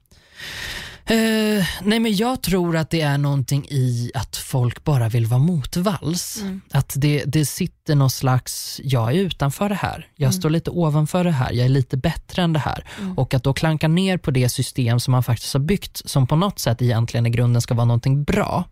[1.07, 5.41] Eh, nej men jag tror att det är någonting i att folk bara vill vara
[5.41, 6.39] motvalls.
[6.41, 6.61] Mm.
[6.71, 10.33] Att det, det sitter någon slags, jag är utanför det här, jag Mm.
[10.33, 12.85] står lite ovanför det här, jag är lite bättre än det här.
[13.17, 16.37] Och att då klanka ner på det system som man faktiskt har byggt som på
[16.37, 18.65] något sätt egentligen i grunden ska vara någonting bra.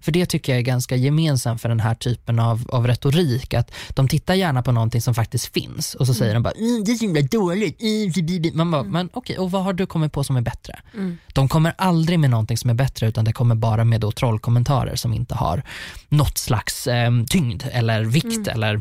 [0.00, 3.54] För det tycker jag är ganska gemensamt för den här typen av, av retorik.
[3.54, 6.84] Att de tittar gärna på någonting som faktiskt finns och så säger de bara mm,
[6.84, 7.82] det är så himla dåligt.
[7.82, 10.36] Mm, bi, bi, bi." Man bara, men okej, och vad har du kommit på som
[10.36, 10.80] är bättre?
[10.94, 11.18] Mm.
[11.32, 14.96] De kommer aldrig med någonting som är bättre utan det kommer bara med då trollkommentarer
[14.96, 15.62] som inte har
[16.08, 18.80] något slags eh, tyngd eller vikt eller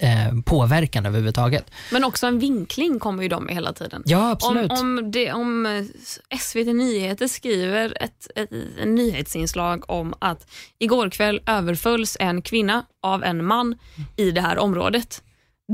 [0.00, 1.70] eh, påverkan överhuvudtaget.
[1.92, 4.02] Men också en vinkling kommer ju de med hela tiden.
[4.06, 4.70] Ja, Om, absolut.
[4.70, 8.50] om, det, om eh, SVT Nyheter skriver ett, ett,
[8.82, 13.78] en nyhetsinslag om att igår kväll överfölls en kvinna av en man
[14.16, 15.22] i det här området.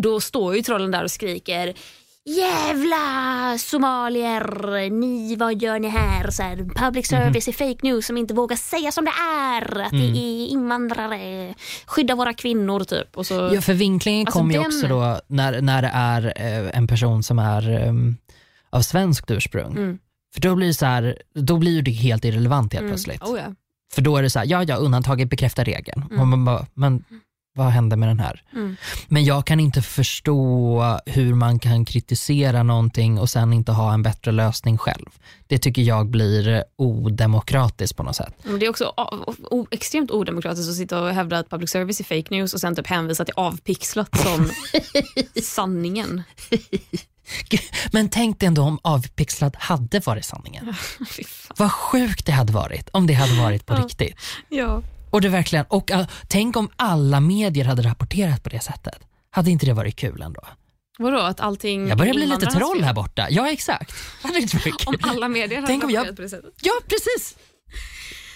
[0.02, 1.74] Då står ju trollen där och skriker
[2.24, 6.30] Jävla somalier, ni vad gör ni här?
[6.30, 9.80] Så här public service är fake news som inte vågar säga som det är.
[9.80, 11.54] Att det är invandrare,
[11.86, 13.16] skydda våra kvinnor typ.
[13.16, 16.32] Och så, Ja, för vinklingen Alltså, kommer ju den- också då när, när det är
[16.36, 17.92] eh, en person som är eh,
[18.70, 19.72] av svenskt ursprung.
[19.76, 19.98] Mm.
[20.34, 23.22] För då blir, det så här, då blir det helt irrelevant helt plötsligt.
[23.22, 23.54] Oh, ja.
[23.92, 26.02] För då är det så här, ja ja undantaget bekräftar regeln.
[26.20, 27.04] Och man bara, men
[27.54, 28.42] vad hände med den här?
[28.52, 28.76] Mm.
[29.08, 34.02] Men jag kan inte förstå hur man kan kritisera någonting och sen inte ha en
[34.02, 35.06] bättre lösning själv.
[35.46, 38.34] Det tycker jag blir odemokratiskt på något sätt.
[38.42, 38.94] Men Det är också
[39.70, 42.86] extremt odemokratiskt att sitta och hävda att public service är fake news och sen typ
[42.86, 44.50] hänvisa till avpixlat som
[45.42, 46.22] sanningen.
[47.92, 50.74] Men tänk dig ändå om avpixlat hade varit sanningen.
[51.56, 54.16] Vad sjukt det hade varit om det hade varit på riktigt.
[54.48, 54.82] Ja.
[55.10, 58.98] Och det verkligen, och uh, tänk om alla medier hade rapporterat på det sättet.
[59.30, 60.40] Hade inte det varit kul ändå?
[60.98, 63.26] Vadå, att allting Jag börjar bli lite troll här borta.
[63.30, 63.92] Ja exakt.
[64.22, 65.10] Hade inte varit Om kul?
[65.10, 66.54] alla medier hade Tänk om jag- på det sättet.
[66.62, 67.36] Ja precis.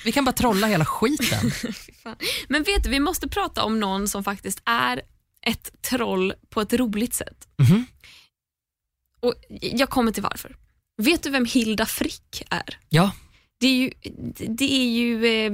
[0.04, 1.50] Vi kan bara trolla hela skiten.
[2.48, 5.02] Men vet du, vi måste prata om någon som faktiskt är
[5.46, 7.48] ett troll på ett roligt sätt.
[7.58, 7.86] Mhm.
[9.20, 10.56] Och Jag kommer till varför.
[11.02, 12.78] Vet du vem Hilda Frick är?
[12.88, 13.12] Ja,
[13.60, 13.90] Det är ju,
[14.48, 15.52] det är ju eh,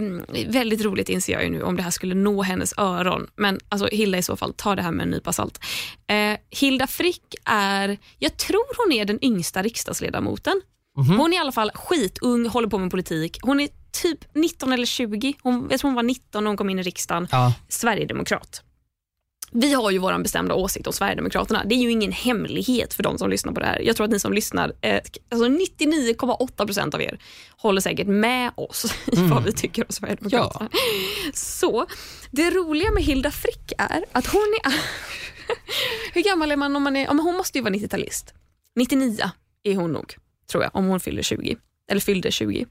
[0.49, 3.27] väldigt roligt inser jag ju nu om det här skulle nå hennes öron.
[3.37, 5.61] Men alltså, Hilda i så fall, ta det här med en nypa salt.
[6.07, 10.61] Eh, Hilda Frick är, jag tror hon är den yngsta riksdagsledamoten.
[11.19, 13.39] Hon är i alla fall skitung, håller på med politik.
[13.43, 13.69] Hon är
[14.03, 15.35] typ 19 eller 20.
[15.43, 17.29] Hon, jag tror hon var 19 när hon kom in i riksdagen.
[17.31, 17.55] ja.
[17.69, 18.63] Sverigedemokrat.
[19.51, 21.65] Vi har ju vår bestämda åsikt om Sverigedemokraterna.
[21.65, 23.81] Det är ju ingen hemlighet för de som lyssnar på det här.
[23.81, 27.19] Jag tror att ni som lyssnar, eh, alltså 99,8 procent av er
[27.57, 30.69] håller säkert med oss i vad vi tycker om Sverigedemokraterna.
[31.35, 31.87] Så
[32.31, 34.73] det roliga med Hilda Frick är att hon är...
[36.15, 37.05] Hur gammal är man om man är...
[37.05, 38.35] Ja, hon måste ju vara 90-talist.
[38.77, 39.31] 99
[39.63, 40.17] är hon nog,
[40.51, 41.57] tror jag, om hon fyller 20.
[41.91, 42.67] Eller fyllde 20.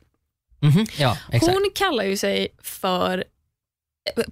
[0.59, 1.53] Mhm, ja exakt.
[1.53, 3.23] Hon kallar ju sig för,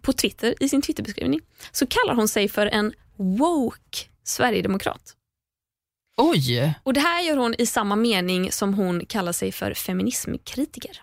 [0.01, 5.13] på Twitter, i sin Twitterbeskrivning, så kallar hon sig för en woke sverigedemokrat.
[6.17, 11.01] Oj, Och Det här gör hon i samma mening som hon kallar sig för feminismkritiker.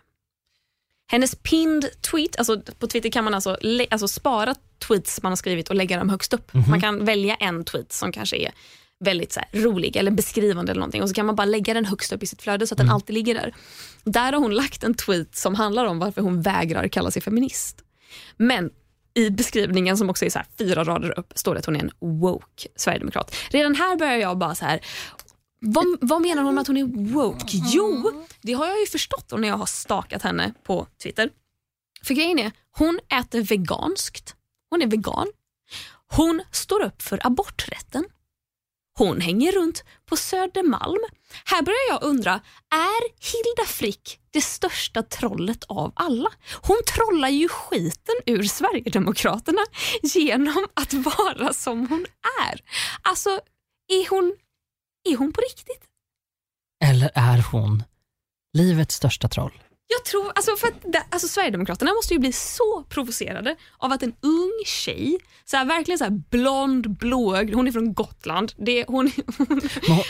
[1.06, 3.58] Hennes pinned tweet, alltså på Twitter kan man alltså,
[3.90, 4.54] alltså spara
[4.88, 6.54] tweets man har skrivit och lägga dem högst upp.
[6.68, 8.52] Man kan välja en tweet som kanske är
[9.04, 11.84] väldigt så här, rolig eller beskrivande eller någonting och så kan man bara lägga den
[11.84, 13.54] högst upp i sitt flöde så att den alltid ligger där.
[14.04, 17.83] Där har hon lagt en tweet som handlar om varför hon vägrar kalla sig feminist.
[18.36, 18.70] Men
[19.14, 21.80] i beskrivningen som också är så här fyra rader upp står det att hon är
[21.80, 23.34] en woke sverigedemokrat.
[23.50, 24.80] Redan här börjar jag bara så här
[25.66, 27.46] vad, vad menar hon med att hon är woke?
[27.72, 31.30] Jo, det har jag ju förstått när jag har stakat henne på Twitter.
[32.02, 34.34] För grejen är, hon äter veganskt.
[34.70, 35.26] Hon är vegan.
[36.06, 38.04] Hon står upp för aborträtten.
[38.98, 41.00] Hon hänger runt på Södermalm.
[41.44, 42.32] Här börjar jag undra,
[42.70, 46.28] är Hilda Frick det största trollet av alla?
[46.62, 49.62] Hon trollar ju skiten ur Sverigedemokraterna
[50.02, 52.06] genom att vara som hon
[52.42, 52.60] är.
[53.02, 53.30] Alltså,
[53.88, 54.36] är hon,
[55.04, 55.84] är hon på riktigt?
[56.84, 57.82] eller är hon
[58.52, 59.63] livets största troll?
[59.86, 64.14] Jag tror, alltså för att alltså Sverigedemokraterna måste ju bli så provocerade av att en
[64.20, 68.52] ung tjej, så här, verkligen så här blond, blåögd, hon är från Gotland.
[68.56, 69.60] Det, hon, hon,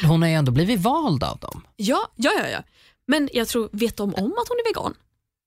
[0.09, 1.63] hon har ju ändå blivit vald av dem.
[1.77, 2.63] ja, ja, ja, ja.
[3.07, 4.95] Men jag tror, vet de om att hon är vegan?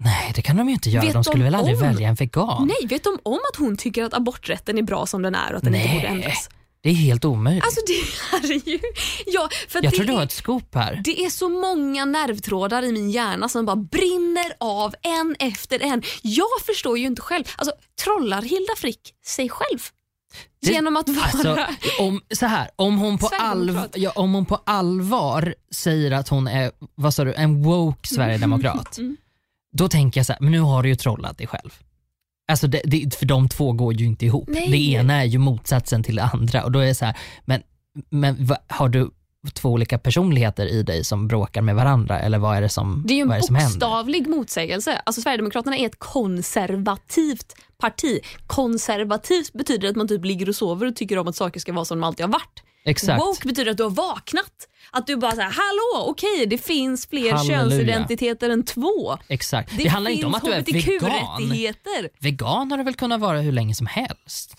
[0.03, 1.05] Nej, det kan de ju inte göra.
[1.05, 1.81] Vet de skulle de väl aldrig om?
[1.81, 2.67] välja en vegan?
[2.67, 5.57] Nej, vet de om att hon tycker att aborträtten är bra som den är och
[5.57, 5.97] att den inte Nej.
[5.97, 6.49] borde ändras?
[6.81, 7.63] Det är helt omöjligt.
[7.63, 7.93] Alltså det
[8.53, 8.79] är ju...
[9.25, 11.01] Ja, för jag det tror du har ett scoop här.
[11.03, 16.03] Det är så många nervtrådar i min hjärna som bara brinner av en efter en.
[16.21, 17.43] Jag förstår ju inte själv.
[17.57, 19.79] Alltså, trollar Hilda Frick sig själv?
[20.61, 21.25] Det- Genom att vara...
[21.25, 21.57] Alltså,
[21.99, 23.91] om, så här, om, hon på allv, Sverigedemokrat.
[23.97, 28.97] ja, om hon på allvar säger att hon är vad sa du, en woke sverigedemokrat,
[28.99, 29.17] Mm.
[29.77, 31.73] då tänker jag så här, men nu har du ju trollat dig själv.
[32.47, 34.49] Alltså det, det, för de två går ju inte ihop.
[34.51, 34.71] Nej.
[34.71, 37.61] Det ena är ju motsatsen till det andra och då är det så här, men,
[38.09, 39.09] men vad, har du
[39.53, 43.13] två olika personligheter i dig som bråkar med varandra eller vad är det som, Det
[43.13, 43.63] är ju är en händer?
[43.63, 45.01] bokstavlig motsägelse.
[45.05, 48.19] Alltså Sverigedemokraterna är ett konservativt parti.
[48.47, 51.85] Konservativt betyder att man typ ligger och sover och tycker om att saker ska vara
[51.85, 52.63] som de alltid har varit.
[52.87, 53.21] Exakt.
[53.21, 54.51] Woke betyder att du har vaknat.
[54.91, 57.59] Att du bara säger hallå okej det finns fler Halleluja.
[57.59, 59.17] könsidentiteter än två.
[59.27, 59.71] Exakt.
[59.77, 62.09] Det, Det, handlar inte om att du är vegan.
[62.19, 64.55] Vegan har du väl kunnat vara hur länge som helst.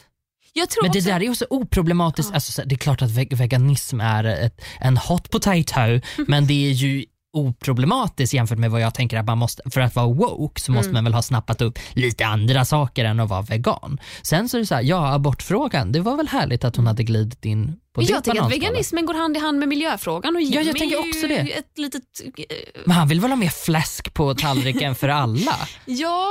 [0.82, 2.34] Men det också, där är ju så oproblematiskt.
[2.34, 6.66] Alltså, så- det är klart att ve- veganism är ett, en hot potato, men det
[6.66, 10.60] är ju oproblematiskt jämfört med vad jag tänker att man måste, för att vara woke
[10.60, 10.94] så måste Mm.
[10.94, 13.98] man väl ha snappat upp lite andra saker än att vara vegan.
[14.22, 17.02] Sen så är det så här, ja abortfrågan, det var väl härligt att hon hade
[17.02, 20.42] glidit in på det jag tycker att veganismen går hand i hand med miljöfrågan och
[20.42, 21.34] Ja, jag tänker är också det.
[21.38, 22.02] ett litet...
[22.36, 25.56] eh, Men han vill väl ha mer fläsk på tallriken för alla?
[25.84, 26.26] Ja,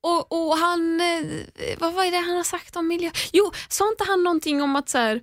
[0.00, 1.00] och, och han...
[1.00, 3.10] eh, Vad var det han har sagt om miljö?
[3.32, 5.20] Jo, sa inte han någonting om att så här...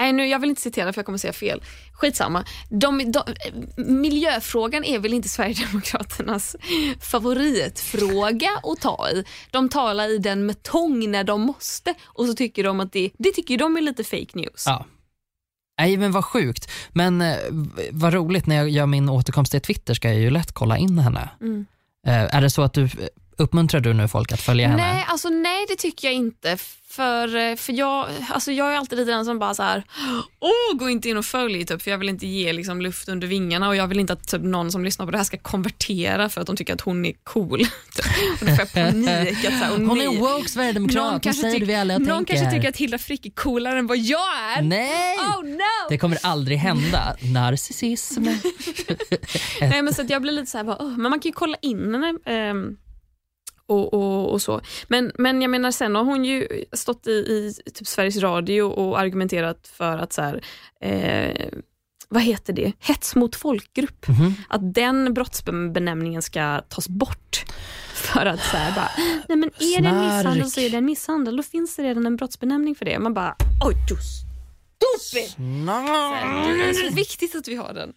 [0.00, 1.62] Nej, nu, jag vill inte citera för jag kommer säga fel.
[1.92, 2.44] Skitsamma.
[2.68, 3.22] De, de,
[3.76, 6.56] miljöfrågan är väl inte Sverigedemokraternas
[7.00, 9.24] favoritfråga att ta i.
[9.50, 13.10] De talar i den med tång när de måste och så tycker de att det,
[13.18, 14.64] det tycker de är lite fake news.
[14.66, 14.86] Ja.
[15.78, 16.70] Nej men vad sjukt.
[16.92, 17.36] Men eh,
[17.90, 20.98] vad roligt, när jag gör min återkomst till Twitter ska jag ju lätt kolla in
[20.98, 21.28] henne.
[21.40, 21.66] Mm.
[22.06, 22.88] Eh, är det så att du,
[23.36, 24.82] uppmuntrar du nu folk att följa henne?
[24.82, 26.56] Nej, alltså nej det tycker jag inte.
[26.96, 29.84] För, eh, för jag, alltså jag är alltid lite den som bara så här,
[30.40, 33.26] åh gå inte in och följ typ, för jag vill inte ge liksom, luft under
[33.26, 36.28] vingarna och jag vill inte att typ, någon som lyssnar på det här ska konvertera
[36.28, 37.60] för att de tycker att hon är cool.
[38.40, 39.44] Och då får jag panik.
[39.44, 42.16] Att, så här, åh, Hon är woke sverigedemokrat, kanske säger du vi alla jag någon
[42.24, 42.34] tänker.
[42.34, 44.62] kanske tycker att Hilda Frick är coolare än vad jag är.
[44.62, 45.16] Nej!
[45.18, 45.88] Oh no!
[45.88, 47.16] Det kommer aldrig hända.
[47.32, 48.22] Narcissism.
[49.60, 51.56] Nej, men så jag blir lite så här, bara, "Åh", men man kan ju kolla
[51.62, 52.14] in henne.
[52.26, 52.76] ehm,
[53.72, 54.60] och, och, och så.
[54.88, 59.00] Men, men jag menar sen har hon ju stått i, i typ Sveriges Radio och
[59.00, 60.44] argumenterat för att så här,
[60.80, 61.48] eh,
[62.08, 62.72] vad heter det?
[62.78, 64.08] Hets mot folkgrupp.
[64.08, 64.34] Mhm.
[64.48, 67.44] Att den brottsbenämningen ska tas bort.
[67.94, 68.90] För att så här, bara,
[69.28, 70.52] nej men är det en misshandel Snark.
[70.52, 71.36] så är det en misshandel.
[71.36, 72.98] Då finns det redan en brottsbenämning för det.
[72.98, 75.30] Man bara, oj du stupid!
[75.30, 77.92] Så här, Det är så viktigt att vi har den.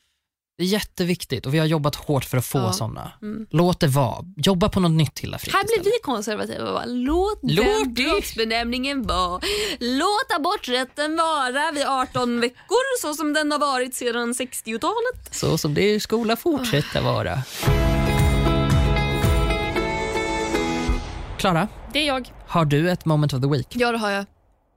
[0.58, 2.74] Det är jätteviktigt och vi har jobbat hårt för att få Ja.
[2.74, 3.12] såna.
[3.22, 3.46] Mm.
[3.50, 4.26] Låt det vara.
[4.38, 6.72] Jobba på något nytt Hilda Frick Här blir vi konservativa.
[6.72, 6.84] va?
[6.86, 9.42] Låt, Låt den brottsbenämningen vara.
[9.80, 15.36] Låt aborträtten vara vid 18 veckor så som den har varit sedan 60-talet.
[15.36, 17.44] Så som det skola fortsätta vara.
[21.38, 22.30] Klara, Det är jag.
[22.48, 23.68] har du ett moment of the week?
[23.70, 24.26] Ja, det har jag.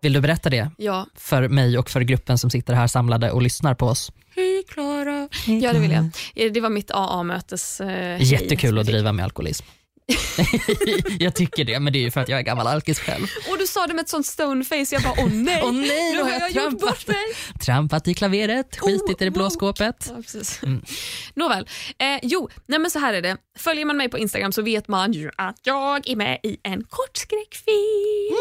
[0.00, 1.06] Vill du berätta det Ja.
[1.14, 4.12] för mig och för gruppen som sitter här samlade och lyssnar på oss?
[4.38, 5.28] Hej Klara.
[5.46, 6.04] Ja, det vill jag.
[6.46, 7.80] Eh, Det var mitt AA-mötes...
[7.80, 9.64] Eh, Jättekul att driva med alkoholism.
[11.18, 13.26] jag tycker det, men det är ju för att jag är gammal alkis själv.
[13.50, 14.86] Och du sa det med ett sånt stoneface.
[14.94, 15.60] Jag bara, åh nej.
[15.64, 17.06] Åh nej, nu har jag jag gjort bort trampat.
[17.08, 17.24] mig.
[17.60, 20.12] Trampat i klaveret, skitit i det blå Oh, skåpet.
[20.32, 20.40] Ja.
[20.62, 20.82] Mm.
[21.34, 21.68] Nåväl.
[21.98, 23.36] Eh, jo, nej men så här är det.
[23.58, 26.84] Följer man mig på Instagram så vet man ju att jag är med i en
[26.84, 28.36] kortskräckfilm.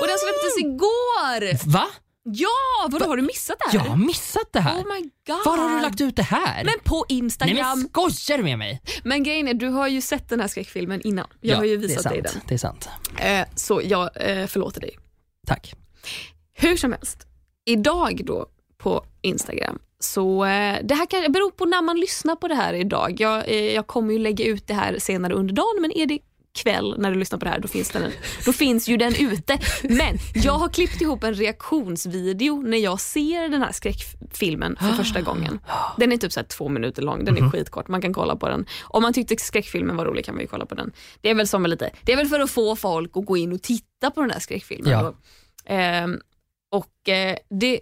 [0.00, 1.70] Och den släpptes igår.
[1.72, 1.86] Va?
[2.28, 3.84] Ja, vadå har du missat det här?
[3.84, 4.82] Jag har missat det här.
[4.82, 5.44] Oh my god.
[5.44, 6.64] Var har du lagt ut det här?
[6.64, 7.56] Men på Nej Instagram.
[7.56, 8.10] men men...
[8.10, 8.82] skojar du med mig?
[9.24, 11.26] grejen är, du har ju sett den här skräckfilmen innan.
[11.40, 12.32] Jag har ju visat dig den.
[12.48, 12.88] Det är sant.
[13.18, 14.98] Eh, så jag eh, förlåter dig.
[15.46, 15.74] Tack.
[16.54, 17.26] Hur som helst,
[17.64, 18.46] idag då
[18.78, 22.72] på Instagram så eh, det här kan beror på när man lyssnar på det här
[22.74, 23.20] idag.
[23.20, 26.18] Jag, eh, jag kommer ju lägga ut det här senare under dagen men är det
[26.56, 28.12] kväll när du lyssnar på det här då finns, den,
[28.44, 29.58] då finns ju den ute.
[29.82, 35.20] Men jag har klippt ihop en reaktionsvideo när jag ser den här skräckfilmen för första
[35.20, 35.58] gången.
[35.96, 38.66] Den är typ så två minuter lång, den är skitkort, man kan kolla på den.
[38.82, 40.92] Om man tyckte skräckfilmen var rolig kan man ju kolla på den.
[41.20, 43.52] Det är väl som lite, det är väl för att få folk att gå in
[43.52, 44.92] och titta på den här skräckfilmen.
[44.92, 45.02] Ja.
[45.02, 45.14] Då.
[46.70, 47.80] Och eh, det,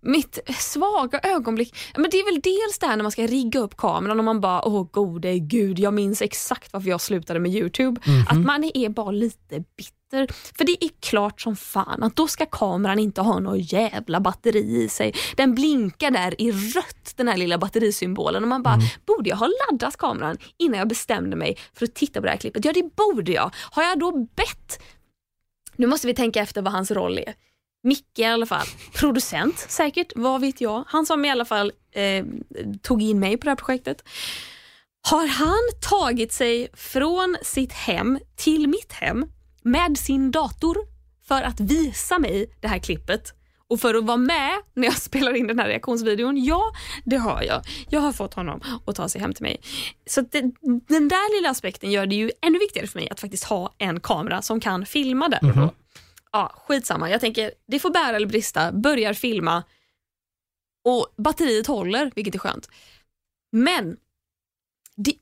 [0.00, 3.76] mitt svaga ögonblick, men det är väl dels det här när man ska rigga upp
[3.76, 8.00] kameran och man bara, åh gode gud, jag minns exakt varför jag slutade med Youtube.
[8.28, 10.34] Att man är bara lite bitter.
[10.58, 14.82] För det är klart som fan att då ska kameran inte ha något jävla batteri
[14.84, 15.12] i sig.
[15.36, 19.48] Den blinkar där i rött, den här lilla batterisymbolen och man bara, borde jag ha
[19.70, 22.64] laddat kameran innan jag bestämde mig för att titta på det här klippet?
[22.64, 23.50] Ja det borde jag.
[23.70, 24.80] Har jag då bett
[25.76, 27.34] nu måste vi tänka efter vad hans roll är.
[27.84, 28.66] Micke i alla fall.
[28.94, 30.84] Producent säkert, vad vet jag.
[30.86, 32.24] Han som i alla fall eh,
[32.82, 34.04] tog in mig på det här projektet.
[35.08, 39.26] Har han tagit sig från sitt hem till mitt hem
[39.62, 40.76] med sin dator
[41.28, 43.34] för att visa mig det här klippet
[43.68, 46.44] och för att vara med när jag spelar in den här reaktionsvideon?
[46.44, 46.62] Ja,
[47.04, 47.62] det har jag.
[47.88, 49.60] Jag har fått honom att ta sig hem till mig.
[50.06, 50.40] Så det,
[50.88, 54.00] den där lilla aspekten gör det ju ännu viktigare för mig att faktiskt ha en
[54.00, 55.74] kamera som kan filma där och då.
[56.34, 57.10] Ja, skitsamma.
[57.10, 58.72] Jag tänker, det får bära eller brista.
[58.72, 59.62] Börjar filma
[60.84, 62.68] och batteriet håller, vilket är skönt.
[63.52, 63.96] Men
[64.96, 65.14] det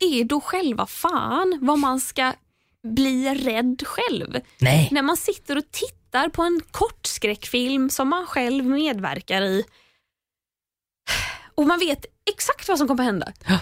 [0.00, 2.32] är då själva fan vad man ska
[2.82, 4.40] bli rädd själv.
[4.60, 4.88] Nej.
[4.92, 9.64] När man sitter och tittar på en kortskräckfilm som man själv medverkar i
[11.54, 13.32] och man vet exakt vad som kommer hända.
[13.46, 13.58] Ja.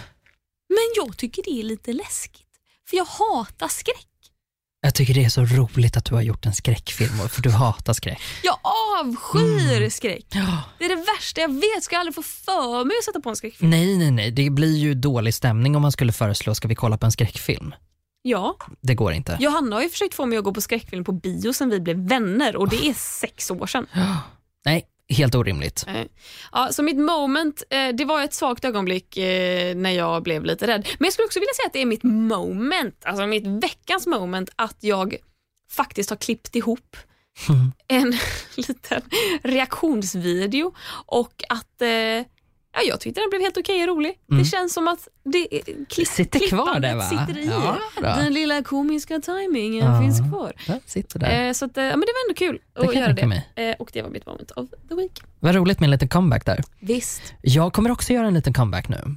[0.67, 2.59] Men jag tycker det är lite läskigt.
[2.89, 4.07] För jag hatar skräck.
[4.85, 7.93] Jag tycker det är så roligt att du har gjort en skräckfilm, för du hatar
[7.93, 8.21] skräck.
[8.43, 8.57] Jag
[9.01, 10.25] avskyr skräck.
[10.29, 10.63] Ja.
[10.79, 11.83] Det är det värsta jag vet.
[11.83, 13.69] Ska jag aldrig få för mig att sätta på en skräckfilm?
[13.69, 14.31] Nej, nej, nej.
[14.31, 17.75] Det blir ju dålig stämning om man skulle föreslå, ska vi kolla på en skräckfilm?
[18.21, 19.37] Ja, Det går inte.
[19.39, 21.97] Johanna har ju försökt få mig att gå på skräckfilm på bio sen vi blev
[21.97, 23.87] vänner och det är sex år sedan.
[24.65, 25.85] Nej, helt orimligt.
[25.87, 26.05] Eh,
[26.51, 30.67] Ja, så mitt moment, eh, det var ett svagt ögonblick eh, när jag blev lite
[30.67, 30.87] rädd.
[30.99, 34.49] Men jag skulle också vilja säga att det är mitt moment, alltså mitt veckans moment
[34.55, 35.15] att jag
[35.71, 36.97] faktiskt har klippt ihop
[37.87, 38.17] en
[38.55, 39.01] liten
[39.43, 40.73] reaktionsvideo
[41.05, 41.81] och att
[42.73, 44.13] ja, jag tyckte den blev helt okej och rolig.
[44.27, 45.47] Det känns som att det,
[45.89, 47.03] klipp, Sitter kvar där, va?
[47.09, 47.45] sitter i.
[47.45, 47.77] Ja.
[48.01, 50.01] Den lilla komiska tajmingen Ja.
[50.01, 50.53] finns kvar.
[50.85, 51.47] Sitter där.
[51.47, 53.13] Eh, så att, eh, ja, men det var ändå kul kan att göra
[53.55, 53.69] det.
[53.69, 55.21] Eh, och det var mitt moment of the week.
[55.39, 56.63] Vad roligt med en liten comeback där.
[56.79, 57.33] Visst.
[57.41, 59.15] Jag kommer också göra en liten comeback nu.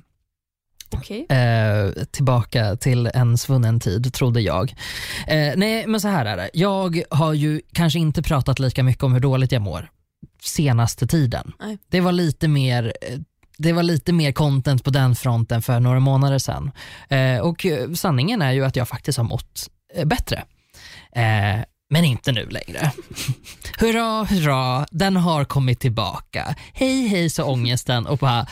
[0.91, 1.27] Okej.
[1.29, 4.75] Eh, tillbaka till en svunnen tid, trodde jag.
[5.27, 6.51] Eh, nej, men så här är det.
[6.53, 9.91] Jag har ju kanske inte pratat lika mycket om hur dåligt jag mår
[10.43, 11.53] senaste tiden.
[11.61, 11.79] Nej.
[11.89, 13.19] Det var lite mer eh,
[13.59, 16.71] det var lite mer content på den fronten för några månader sedan.
[17.09, 20.45] Eh, och eh, sanningen är ju att jag faktiskt har mått eh, bättre.
[21.13, 22.93] Eh, men inte nu längre.
[23.79, 26.55] hurra, hurra, den har kommit tillbaka.
[26.75, 28.47] Hej, hej så ångesten och bara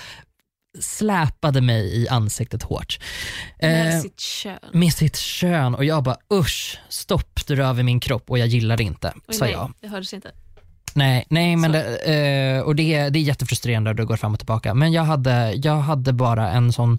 [0.80, 2.98] släpade mig i ansiktet hårt.
[3.60, 4.58] Med Eh, sitt kön.
[4.72, 8.46] med sitt kön och jag bara usch, stopp, du rör vid min kropp och jag
[8.48, 9.72] gillar det inte, Oj, sa nej, jag.
[9.80, 10.30] Det hördes inte.
[10.94, 11.96] Nej, nej men det,
[12.56, 14.74] eh, och det, är- det är jättefrustrerande och det går fram och tillbaka.
[14.74, 16.98] Men jag hade, jag hade bara en sån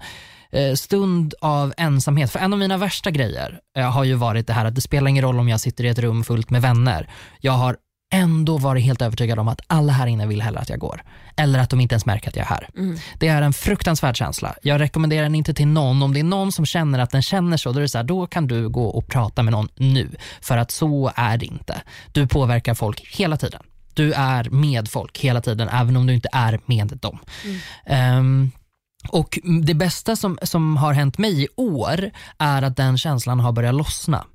[0.51, 2.31] eh, stund av ensamhet.
[2.31, 5.07] För en av mina värsta grejer eh, har ju varit det här att det spelar
[5.07, 7.09] ingen roll om jag sitter i ett rum fullt med vänner.
[7.41, 7.77] Jag har
[8.13, 11.03] ändå varit helt övertygad om att alla här inne vill hellre att jag går.
[11.37, 12.69] Eller att de inte ens märker att jag är här.
[12.77, 12.97] Mm.
[13.19, 14.55] Det är en fruktansvärd känsla.
[14.61, 16.03] Jag rekommenderar den inte till någon.
[16.03, 18.05] Om det är någon som känner att den känner så, då, är det så här,
[18.05, 20.09] då kan du gå och prata med någon nu.
[20.41, 21.81] För att så är det inte.
[22.11, 23.61] Du påverkar folk hela tiden.
[23.95, 27.19] Du är med folk hela tiden, även om du inte är med dem.
[27.85, 28.51] Ehm,
[29.09, 33.51] och det bästa som, som har hänt mig i år är att den känslan har
[33.51, 34.25] börjat lossna.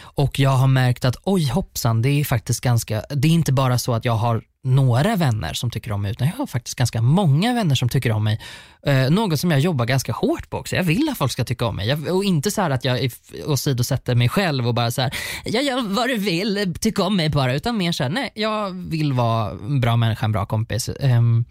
[0.00, 3.78] Och jag har märkt att oj hoppsan, det är faktiskt ganska, det är inte bara
[3.78, 7.02] så att jag har några vänner som tycker om mig, utan jag har faktiskt ganska
[7.02, 8.40] många vänner som tycker om mig.
[8.86, 10.76] Eh, något som jag jobbar ganska hårt på också.
[10.76, 11.88] Jag vill att folk ska tycka om mig.
[11.88, 13.10] Jag, och inte så här att jag
[13.46, 17.30] åsidosätter mig själv och bara så här, jag gör vad du vill, tyck om mig
[17.30, 20.90] bara, utan mer så här, nej, jag vill vara en bra människa, en bra kompis.
[21.00, 21.44] Ehm,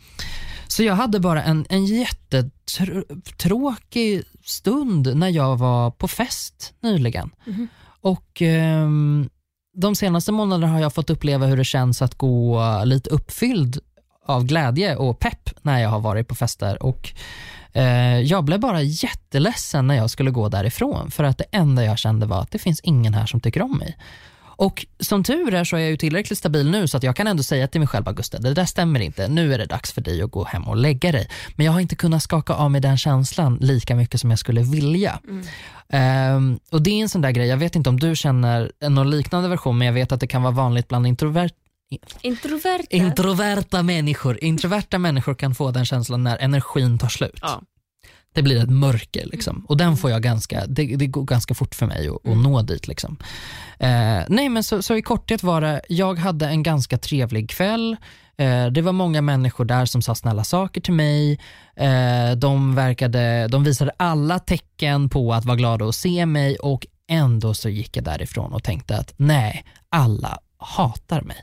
[0.68, 7.32] så jag hade bara en, en jättetråkig stund när jag var på fest nyligen.
[8.02, 9.30] Och ehm,
[9.74, 13.80] de senaste månaderna har jag fått uppleva hur det känns att gå lite uppfylld
[14.26, 16.84] av glädje och pepp när jag har varit på fester.
[16.84, 17.14] Och
[17.74, 21.98] eh, Jag blev bara jätteledsen när jag skulle gå därifrån för att det enda jag
[21.98, 23.98] kände var att det finns ingen här som tycker om mig.
[24.60, 27.28] Och som tur är så är jag ju tillräckligt stabil nu så att jag kan
[27.28, 29.28] ändå säga till mig själv, Augusta, det där stämmer inte.
[29.28, 31.30] Nu är det dags för dig att gå hem och lägga dig.
[31.56, 34.62] Men jag har inte kunnat skaka av mig den känslan lika mycket som jag skulle
[34.62, 35.20] vilja.
[35.90, 39.10] Ehm, och det är en sån där grej, jag vet inte om du känner någon
[39.10, 41.50] liknande version, men jag vet att det kan vara vanligt bland introvert,
[42.22, 42.84] Introverta.
[42.90, 44.44] introverta människor.
[44.44, 47.40] Introverta människor kan få den känslan när energin tar slut.
[47.42, 47.62] Ja.
[48.34, 49.66] Det blir ett mörker liksom.
[49.68, 52.62] och den får jag ganska, det, det går ganska fort för mig att, att nå
[52.62, 52.88] dit.
[52.88, 53.18] Liksom.
[53.80, 57.98] Eh, nej men så, så i korthet var det, jag hade en ganska trevlig kväll.
[58.38, 61.40] Eh, det var många människor där som sa snälla saker till mig.
[61.76, 66.88] Eh, de, verkade, de visade alla tecken på att vara glada att se mig och
[67.10, 71.38] ändå så gick jag därifrån och tänkte att nej, alla hatar mig.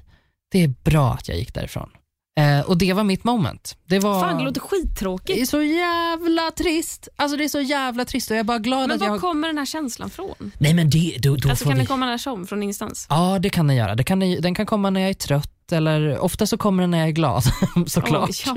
[0.50, 1.90] Det är bra att jag gick därifrån.
[2.38, 3.76] Eh, och det var mitt moment.
[3.86, 4.20] Det var...
[4.20, 5.38] Fan, det låter Det skittråkigt.
[5.40, 7.08] är så jävla trist.
[7.16, 9.20] Alltså det är så jävla trist och jag är bara glad Men att var jag...
[9.20, 10.52] kommer den här känslan från?
[10.58, 11.78] Nej men det, då, då Alltså, kan vi...
[11.78, 12.46] den komma när som?
[12.46, 13.06] Från ingenstans?
[13.10, 13.94] Ja det kan den göra.
[13.94, 16.98] Det kan, den kan komma när jag är trött eller ofta så kommer den när
[16.98, 17.42] jag är glad
[17.86, 18.30] såklart.
[18.30, 18.54] Oj,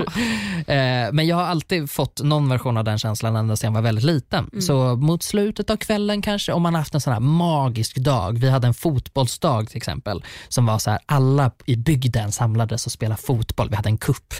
[0.66, 0.74] ja.
[0.74, 3.82] Eh, men jag har alltid fått någon version av den känslan ända sedan jag var
[3.82, 4.48] väldigt liten.
[4.52, 4.62] Mm.
[4.62, 8.38] Så mot slutet av kvällen kanske, om man haft en sån här magisk dag.
[8.38, 12.92] Vi hade en fotbollsdag till exempel som var så här, alla i bygden samlades och
[12.92, 13.68] spelade fotboll.
[13.70, 14.34] Vi hade en kupp.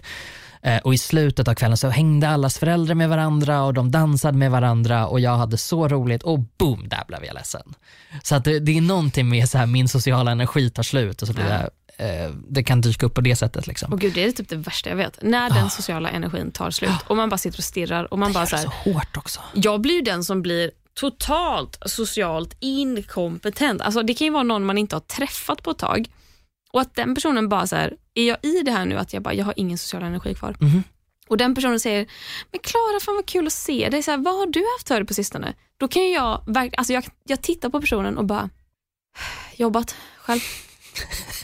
[0.63, 4.39] Eh, och i slutet av kvällen så hängde allas föräldrar med varandra och de dansade
[4.39, 7.75] med varandra och jag hade så roligt och boom, där blev jag ledsen.
[8.23, 11.29] Så att det, det är någonting med så här, min sociala energi tar slut och
[11.29, 11.61] så blir Ja.
[11.61, 11.71] jag,
[12.49, 13.67] det kan dyka upp på det sättet.
[13.67, 13.93] Liksom.
[13.93, 15.19] Och gud, det är typ det värsta jag vet.
[15.23, 18.41] När den sociala energin tar slut och man bara sitter och stirrar och man bara
[18.41, 18.45] Ah.
[18.45, 19.41] det så är här, så hårt också.
[19.55, 23.81] Jag blir den som blir totalt socialt inkompetent.
[23.81, 26.07] Alltså det kan ju vara någon man inte har träffat på ett tag
[26.73, 29.23] och att den personen bara så här, är jag i det här nu att jag
[29.23, 30.57] bara, jag har ingen social energi kvar.
[30.61, 30.83] Mhm.
[31.29, 32.07] Och den personen säger,
[32.53, 34.95] men Klara fan vad kul att se dig, så här, vad har du haft för
[34.95, 35.55] dig på sistone?
[35.77, 38.51] Då kan jag, alltså jag, jag tittar på personen och bara,
[39.57, 40.41] Jobbat själv.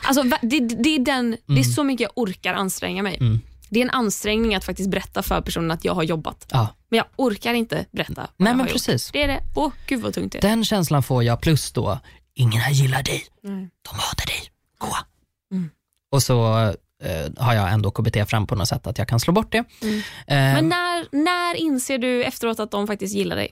[0.03, 3.17] Alltså, det, det, är den, det är så mycket jag orkar anstränga mig.
[3.21, 3.41] Mm.
[3.71, 6.47] Det är en ansträngning att faktiskt berätta för personen att jag har jobbat.
[6.51, 6.69] Ja.
[6.89, 9.09] Men jag orkar inte berätta vad Nej jag men har precis.
[9.09, 9.13] gjort.
[9.13, 9.41] Det är det.
[9.55, 10.43] Åh, gud vad tungt det är.
[10.43, 11.99] Den känslan får jag plus då,
[12.35, 13.59] ingen här gillar dig, Mm.
[13.83, 14.97] de hatar dig, gå.
[15.53, 15.71] Mm.
[16.11, 16.57] Och så
[17.05, 19.65] eh, har jag ändå KBT fram på något sätt att jag kan slå bort det.
[19.83, 19.99] Mm.
[19.99, 23.49] Eh, Men när, när inser du efteråt att de faktiskt gillar dig?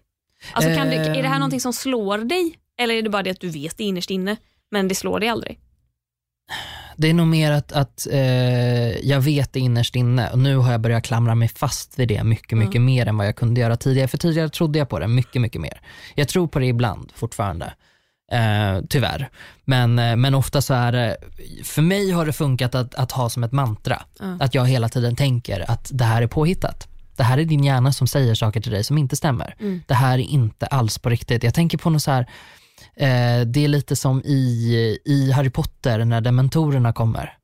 [0.52, 1.40] Alltså, kan du, är det här Ehm.
[1.40, 2.58] någonting som slår dig?
[2.78, 4.36] Eller är det bara det att du vet det innerst inne,
[4.70, 5.58] men det slår dig aldrig?
[6.96, 10.72] Det är nog mer att, att eh, jag vet det innerst inne och nu har
[10.72, 12.84] jag börjat klamra mig fast vid det mycket, mycket Mm.
[12.84, 14.08] mer än vad jag kunde göra tidigare.
[14.08, 15.80] För tidigare trodde jag på det mycket, mycket mer.
[16.14, 17.72] Jag tror på det ibland fortfarande.
[18.32, 19.28] Eh, tyvärr.
[19.64, 21.16] Men, eh, men ofta så är det,
[21.64, 24.02] för mig har det funkat att, att ha som ett mantra.
[24.20, 24.36] Ja.
[24.40, 26.88] Att jag hela tiden tänker att det här är påhittat.
[27.16, 29.54] Det här är din hjärna som säger saker till dig som inte stämmer.
[29.60, 29.82] Mm.
[29.86, 31.42] Det här är inte alls på riktigt.
[31.42, 32.26] Jag tänker på något så här,
[32.96, 37.38] eh, det är lite som i, i Harry Potter när dementorerna kommer.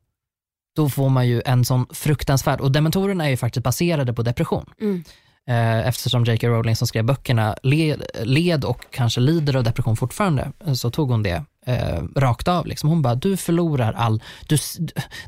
[0.77, 4.71] Då får man ju en sån fruktansvärd, och dementorerna är ju faktiskt baserade på depression.
[4.81, 5.05] Mm.
[5.49, 6.49] Eh, eftersom J.K.
[6.49, 11.23] Rowling som skrev böckerna led, led och kanske lider av depression fortfarande, så tog hon
[11.23, 12.67] det eh, rakt av.
[12.67, 12.89] Liksom.
[12.89, 14.59] Hon bara, du förlorar all, du,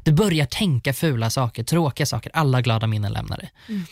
[0.05, 3.51] du börjar tänka fula saker, tråkiga saker, alla glada minnen lämnar dig.
[3.69, 3.83] Mm.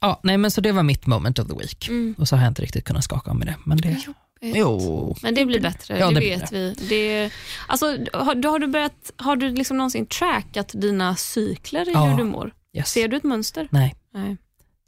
[0.00, 1.88] Ja, nej men så det var mitt moment of the week.
[1.88, 2.14] Mm.
[2.18, 3.56] Och så har jag inte riktigt kunnat skaka om med det.
[3.64, 3.96] Men det.
[4.42, 5.16] Jo.
[5.22, 6.74] Men det blir bättre, Ja, det, det vet vi.
[6.88, 7.30] Det,
[7.66, 12.04] alltså, har, har du, börjat, har du liksom någonsin trackat dina cykler i Ja.
[12.04, 12.52] hur du mår?
[12.76, 12.88] Yes.
[12.88, 13.68] Ser du ett mönster?
[13.70, 14.36] Nej, Nej.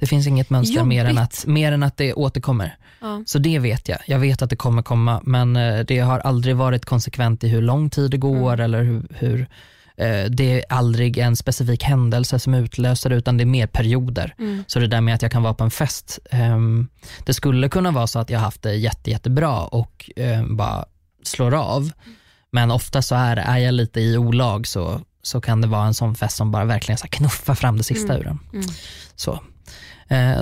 [0.01, 2.77] det finns inget mönster mer än, att, mer än att det återkommer.
[3.01, 3.23] Ja.
[3.27, 3.99] Så det vet jag.
[4.07, 7.63] Jag vet att det kommer komma, men eh, det har aldrig varit konsekvent i hur
[7.63, 9.47] lång tid det går eller hur, hur
[10.31, 14.35] det är aldrig en specifik händelse som utlöser det, utan det är mer perioder.
[14.39, 14.65] Mm.
[14.67, 16.89] Så det där med att jag kan vara på en fest, ehm,
[17.27, 20.85] det skulle kunna vara så att jag haft det jätte, jättebra och ehm, bara
[21.23, 21.91] slår av.
[22.51, 25.95] Men ofta så är, är jag lite i olag så, så kan det vara en
[25.95, 28.21] sån fest som bara verkligen så knuffar fram det sista Mm.
[28.23, 28.39] ur en.
[28.53, 28.67] Mm.
[29.17, 29.41] Så, eh,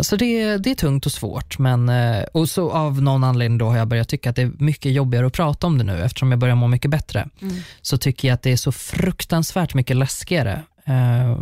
[0.03, 1.59] så det, det är tungt och svårt.
[1.59, 4.53] Men, eh, och så av någon anledning då har jag börjat tycka att det är
[4.59, 7.29] mycket jobbigare att prata om det nu eftersom jag börjar må mycket bättre.
[7.43, 7.57] Mm.
[7.83, 11.37] Så tycker jag att det är så fruktansvärt mycket läskigare eh,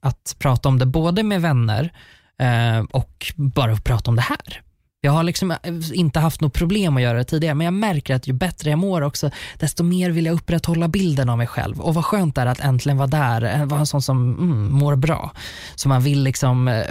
[0.00, 1.92] att prata om det både med vänner
[2.38, 4.62] eh, och bara att prata om det här.
[5.04, 5.56] Jag har liksom eh,
[5.92, 8.78] inte haft något problem att göra det tidigare, men jag märker att ju bättre jag
[8.78, 11.80] mår också, desto mer vill jag upprätthålla bilden av mig själv.
[11.80, 14.72] Och vad skönt det är att äntligen vara där, eh, vara en sån som mm,
[14.72, 15.32] mår bra.
[15.74, 16.86] Så man vill liksom, eh,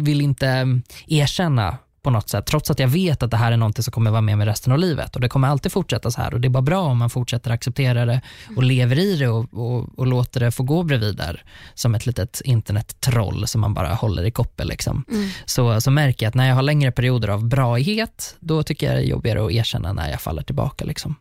[0.00, 3.56] vill inte mm, erkänna på något sätt, trots att jag vet att det här är
[3.56, 6.20] något som kommer vara med mig resten av livet och det kommer alltid fortsätta så
[6.20, 8.20] här och det är bara bra om man fortsätter acceptera det
[8.56, 11.44] och lever i det och, och, och låter det få gå bredvid där
[11.74, 14.68] som ett litet internettroll som man bara håller i koppel.
[14.68, 15.04] Liksom.
[15.10, 15.28] Mm.
[15.44, 18.96] Så, så märker jag att när jag har längre perioder av braighet, då tycker jag
[18.96, 20.84] det är jobbigare att erkänna när jag faller tillbaka.
[20.84, 21.16] Liksom.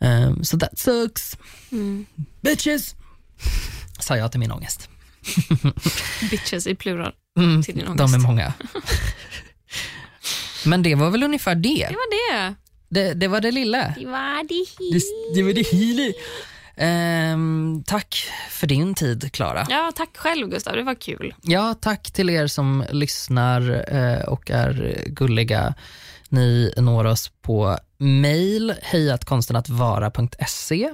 [0.00, 1.38] Um, so that sucks.
[1.72, 2.06] Mm.
[2.40, 2.94] Bitches!
[4.00, 4.88] Sa jag till min ångest.
[6.30, 7.12] Bitches i plural.
[7.38, 8.14] Mm, Till din de ångest.
[8.14, 8.52] är många.
[10.66, 11.86] Men det var väl ungefär det.
[11.88, 12.54] Det var det.
[12.88, 13.94] Det, det var det lilla.
[13.98, 14.64] Det var det.
[14.92, 15.00] Det,
[15.34, 16.12] det var det hela.
[16.80, 19.66] Ehm, tack för din tid, Klara.
[19.70, 21.34] Ja, tack själv Gustav, det var kul.
[21.42, 25.74] Ja, tack till er som lyssnar eh, och är gulliga.
[26.28, 30.90] Ni når oss på mail, hejatkonstenattvara.se.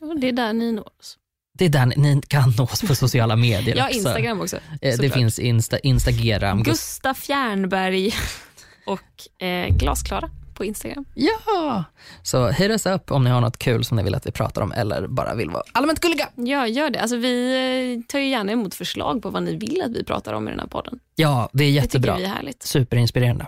[0.00, 1.16] Och Det är där ni når oss.
[1.58, 3.96] Det är där ni- kan nå oss på sociala medier Ja, också.
[3.98, 4.56] Instagram också.
[4.82, 6.62] Eh, Det finns Insta, Instagram.
[6.62, 8.14] Gustav Fjärnberg
[8.86, 11.04] och eh, Glasklara på Instagram.
[11.14, 11.84] Ja!
[12.22, 14.62] Så hit us upp om ni har något kul som ni vill att vi pratar
[14.62, 16.28] om eller bara vill vara allmänt gulliga.
[16.34, 17.00] Ja, gör det.
[17.00, 17.54] Alltså, vi
[18.00, 20.50] eh, tar ju gärna emot förslag på vad ni vill att vi pratar om i
[20.50, 20.98] den här podden.
[21.16, 22.12] Ja, det är Det jättebra.
[22.16, 22.62] tycker vi är härligt.
[22.62, 23.46] Superinspirerande.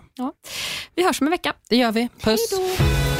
[0.95, 1.53] Vi hörs om en vecka.
[1.69, 2.09] Det gör vi.
[2.23, 2.53] Puss.
[2.79, 3.20] Hej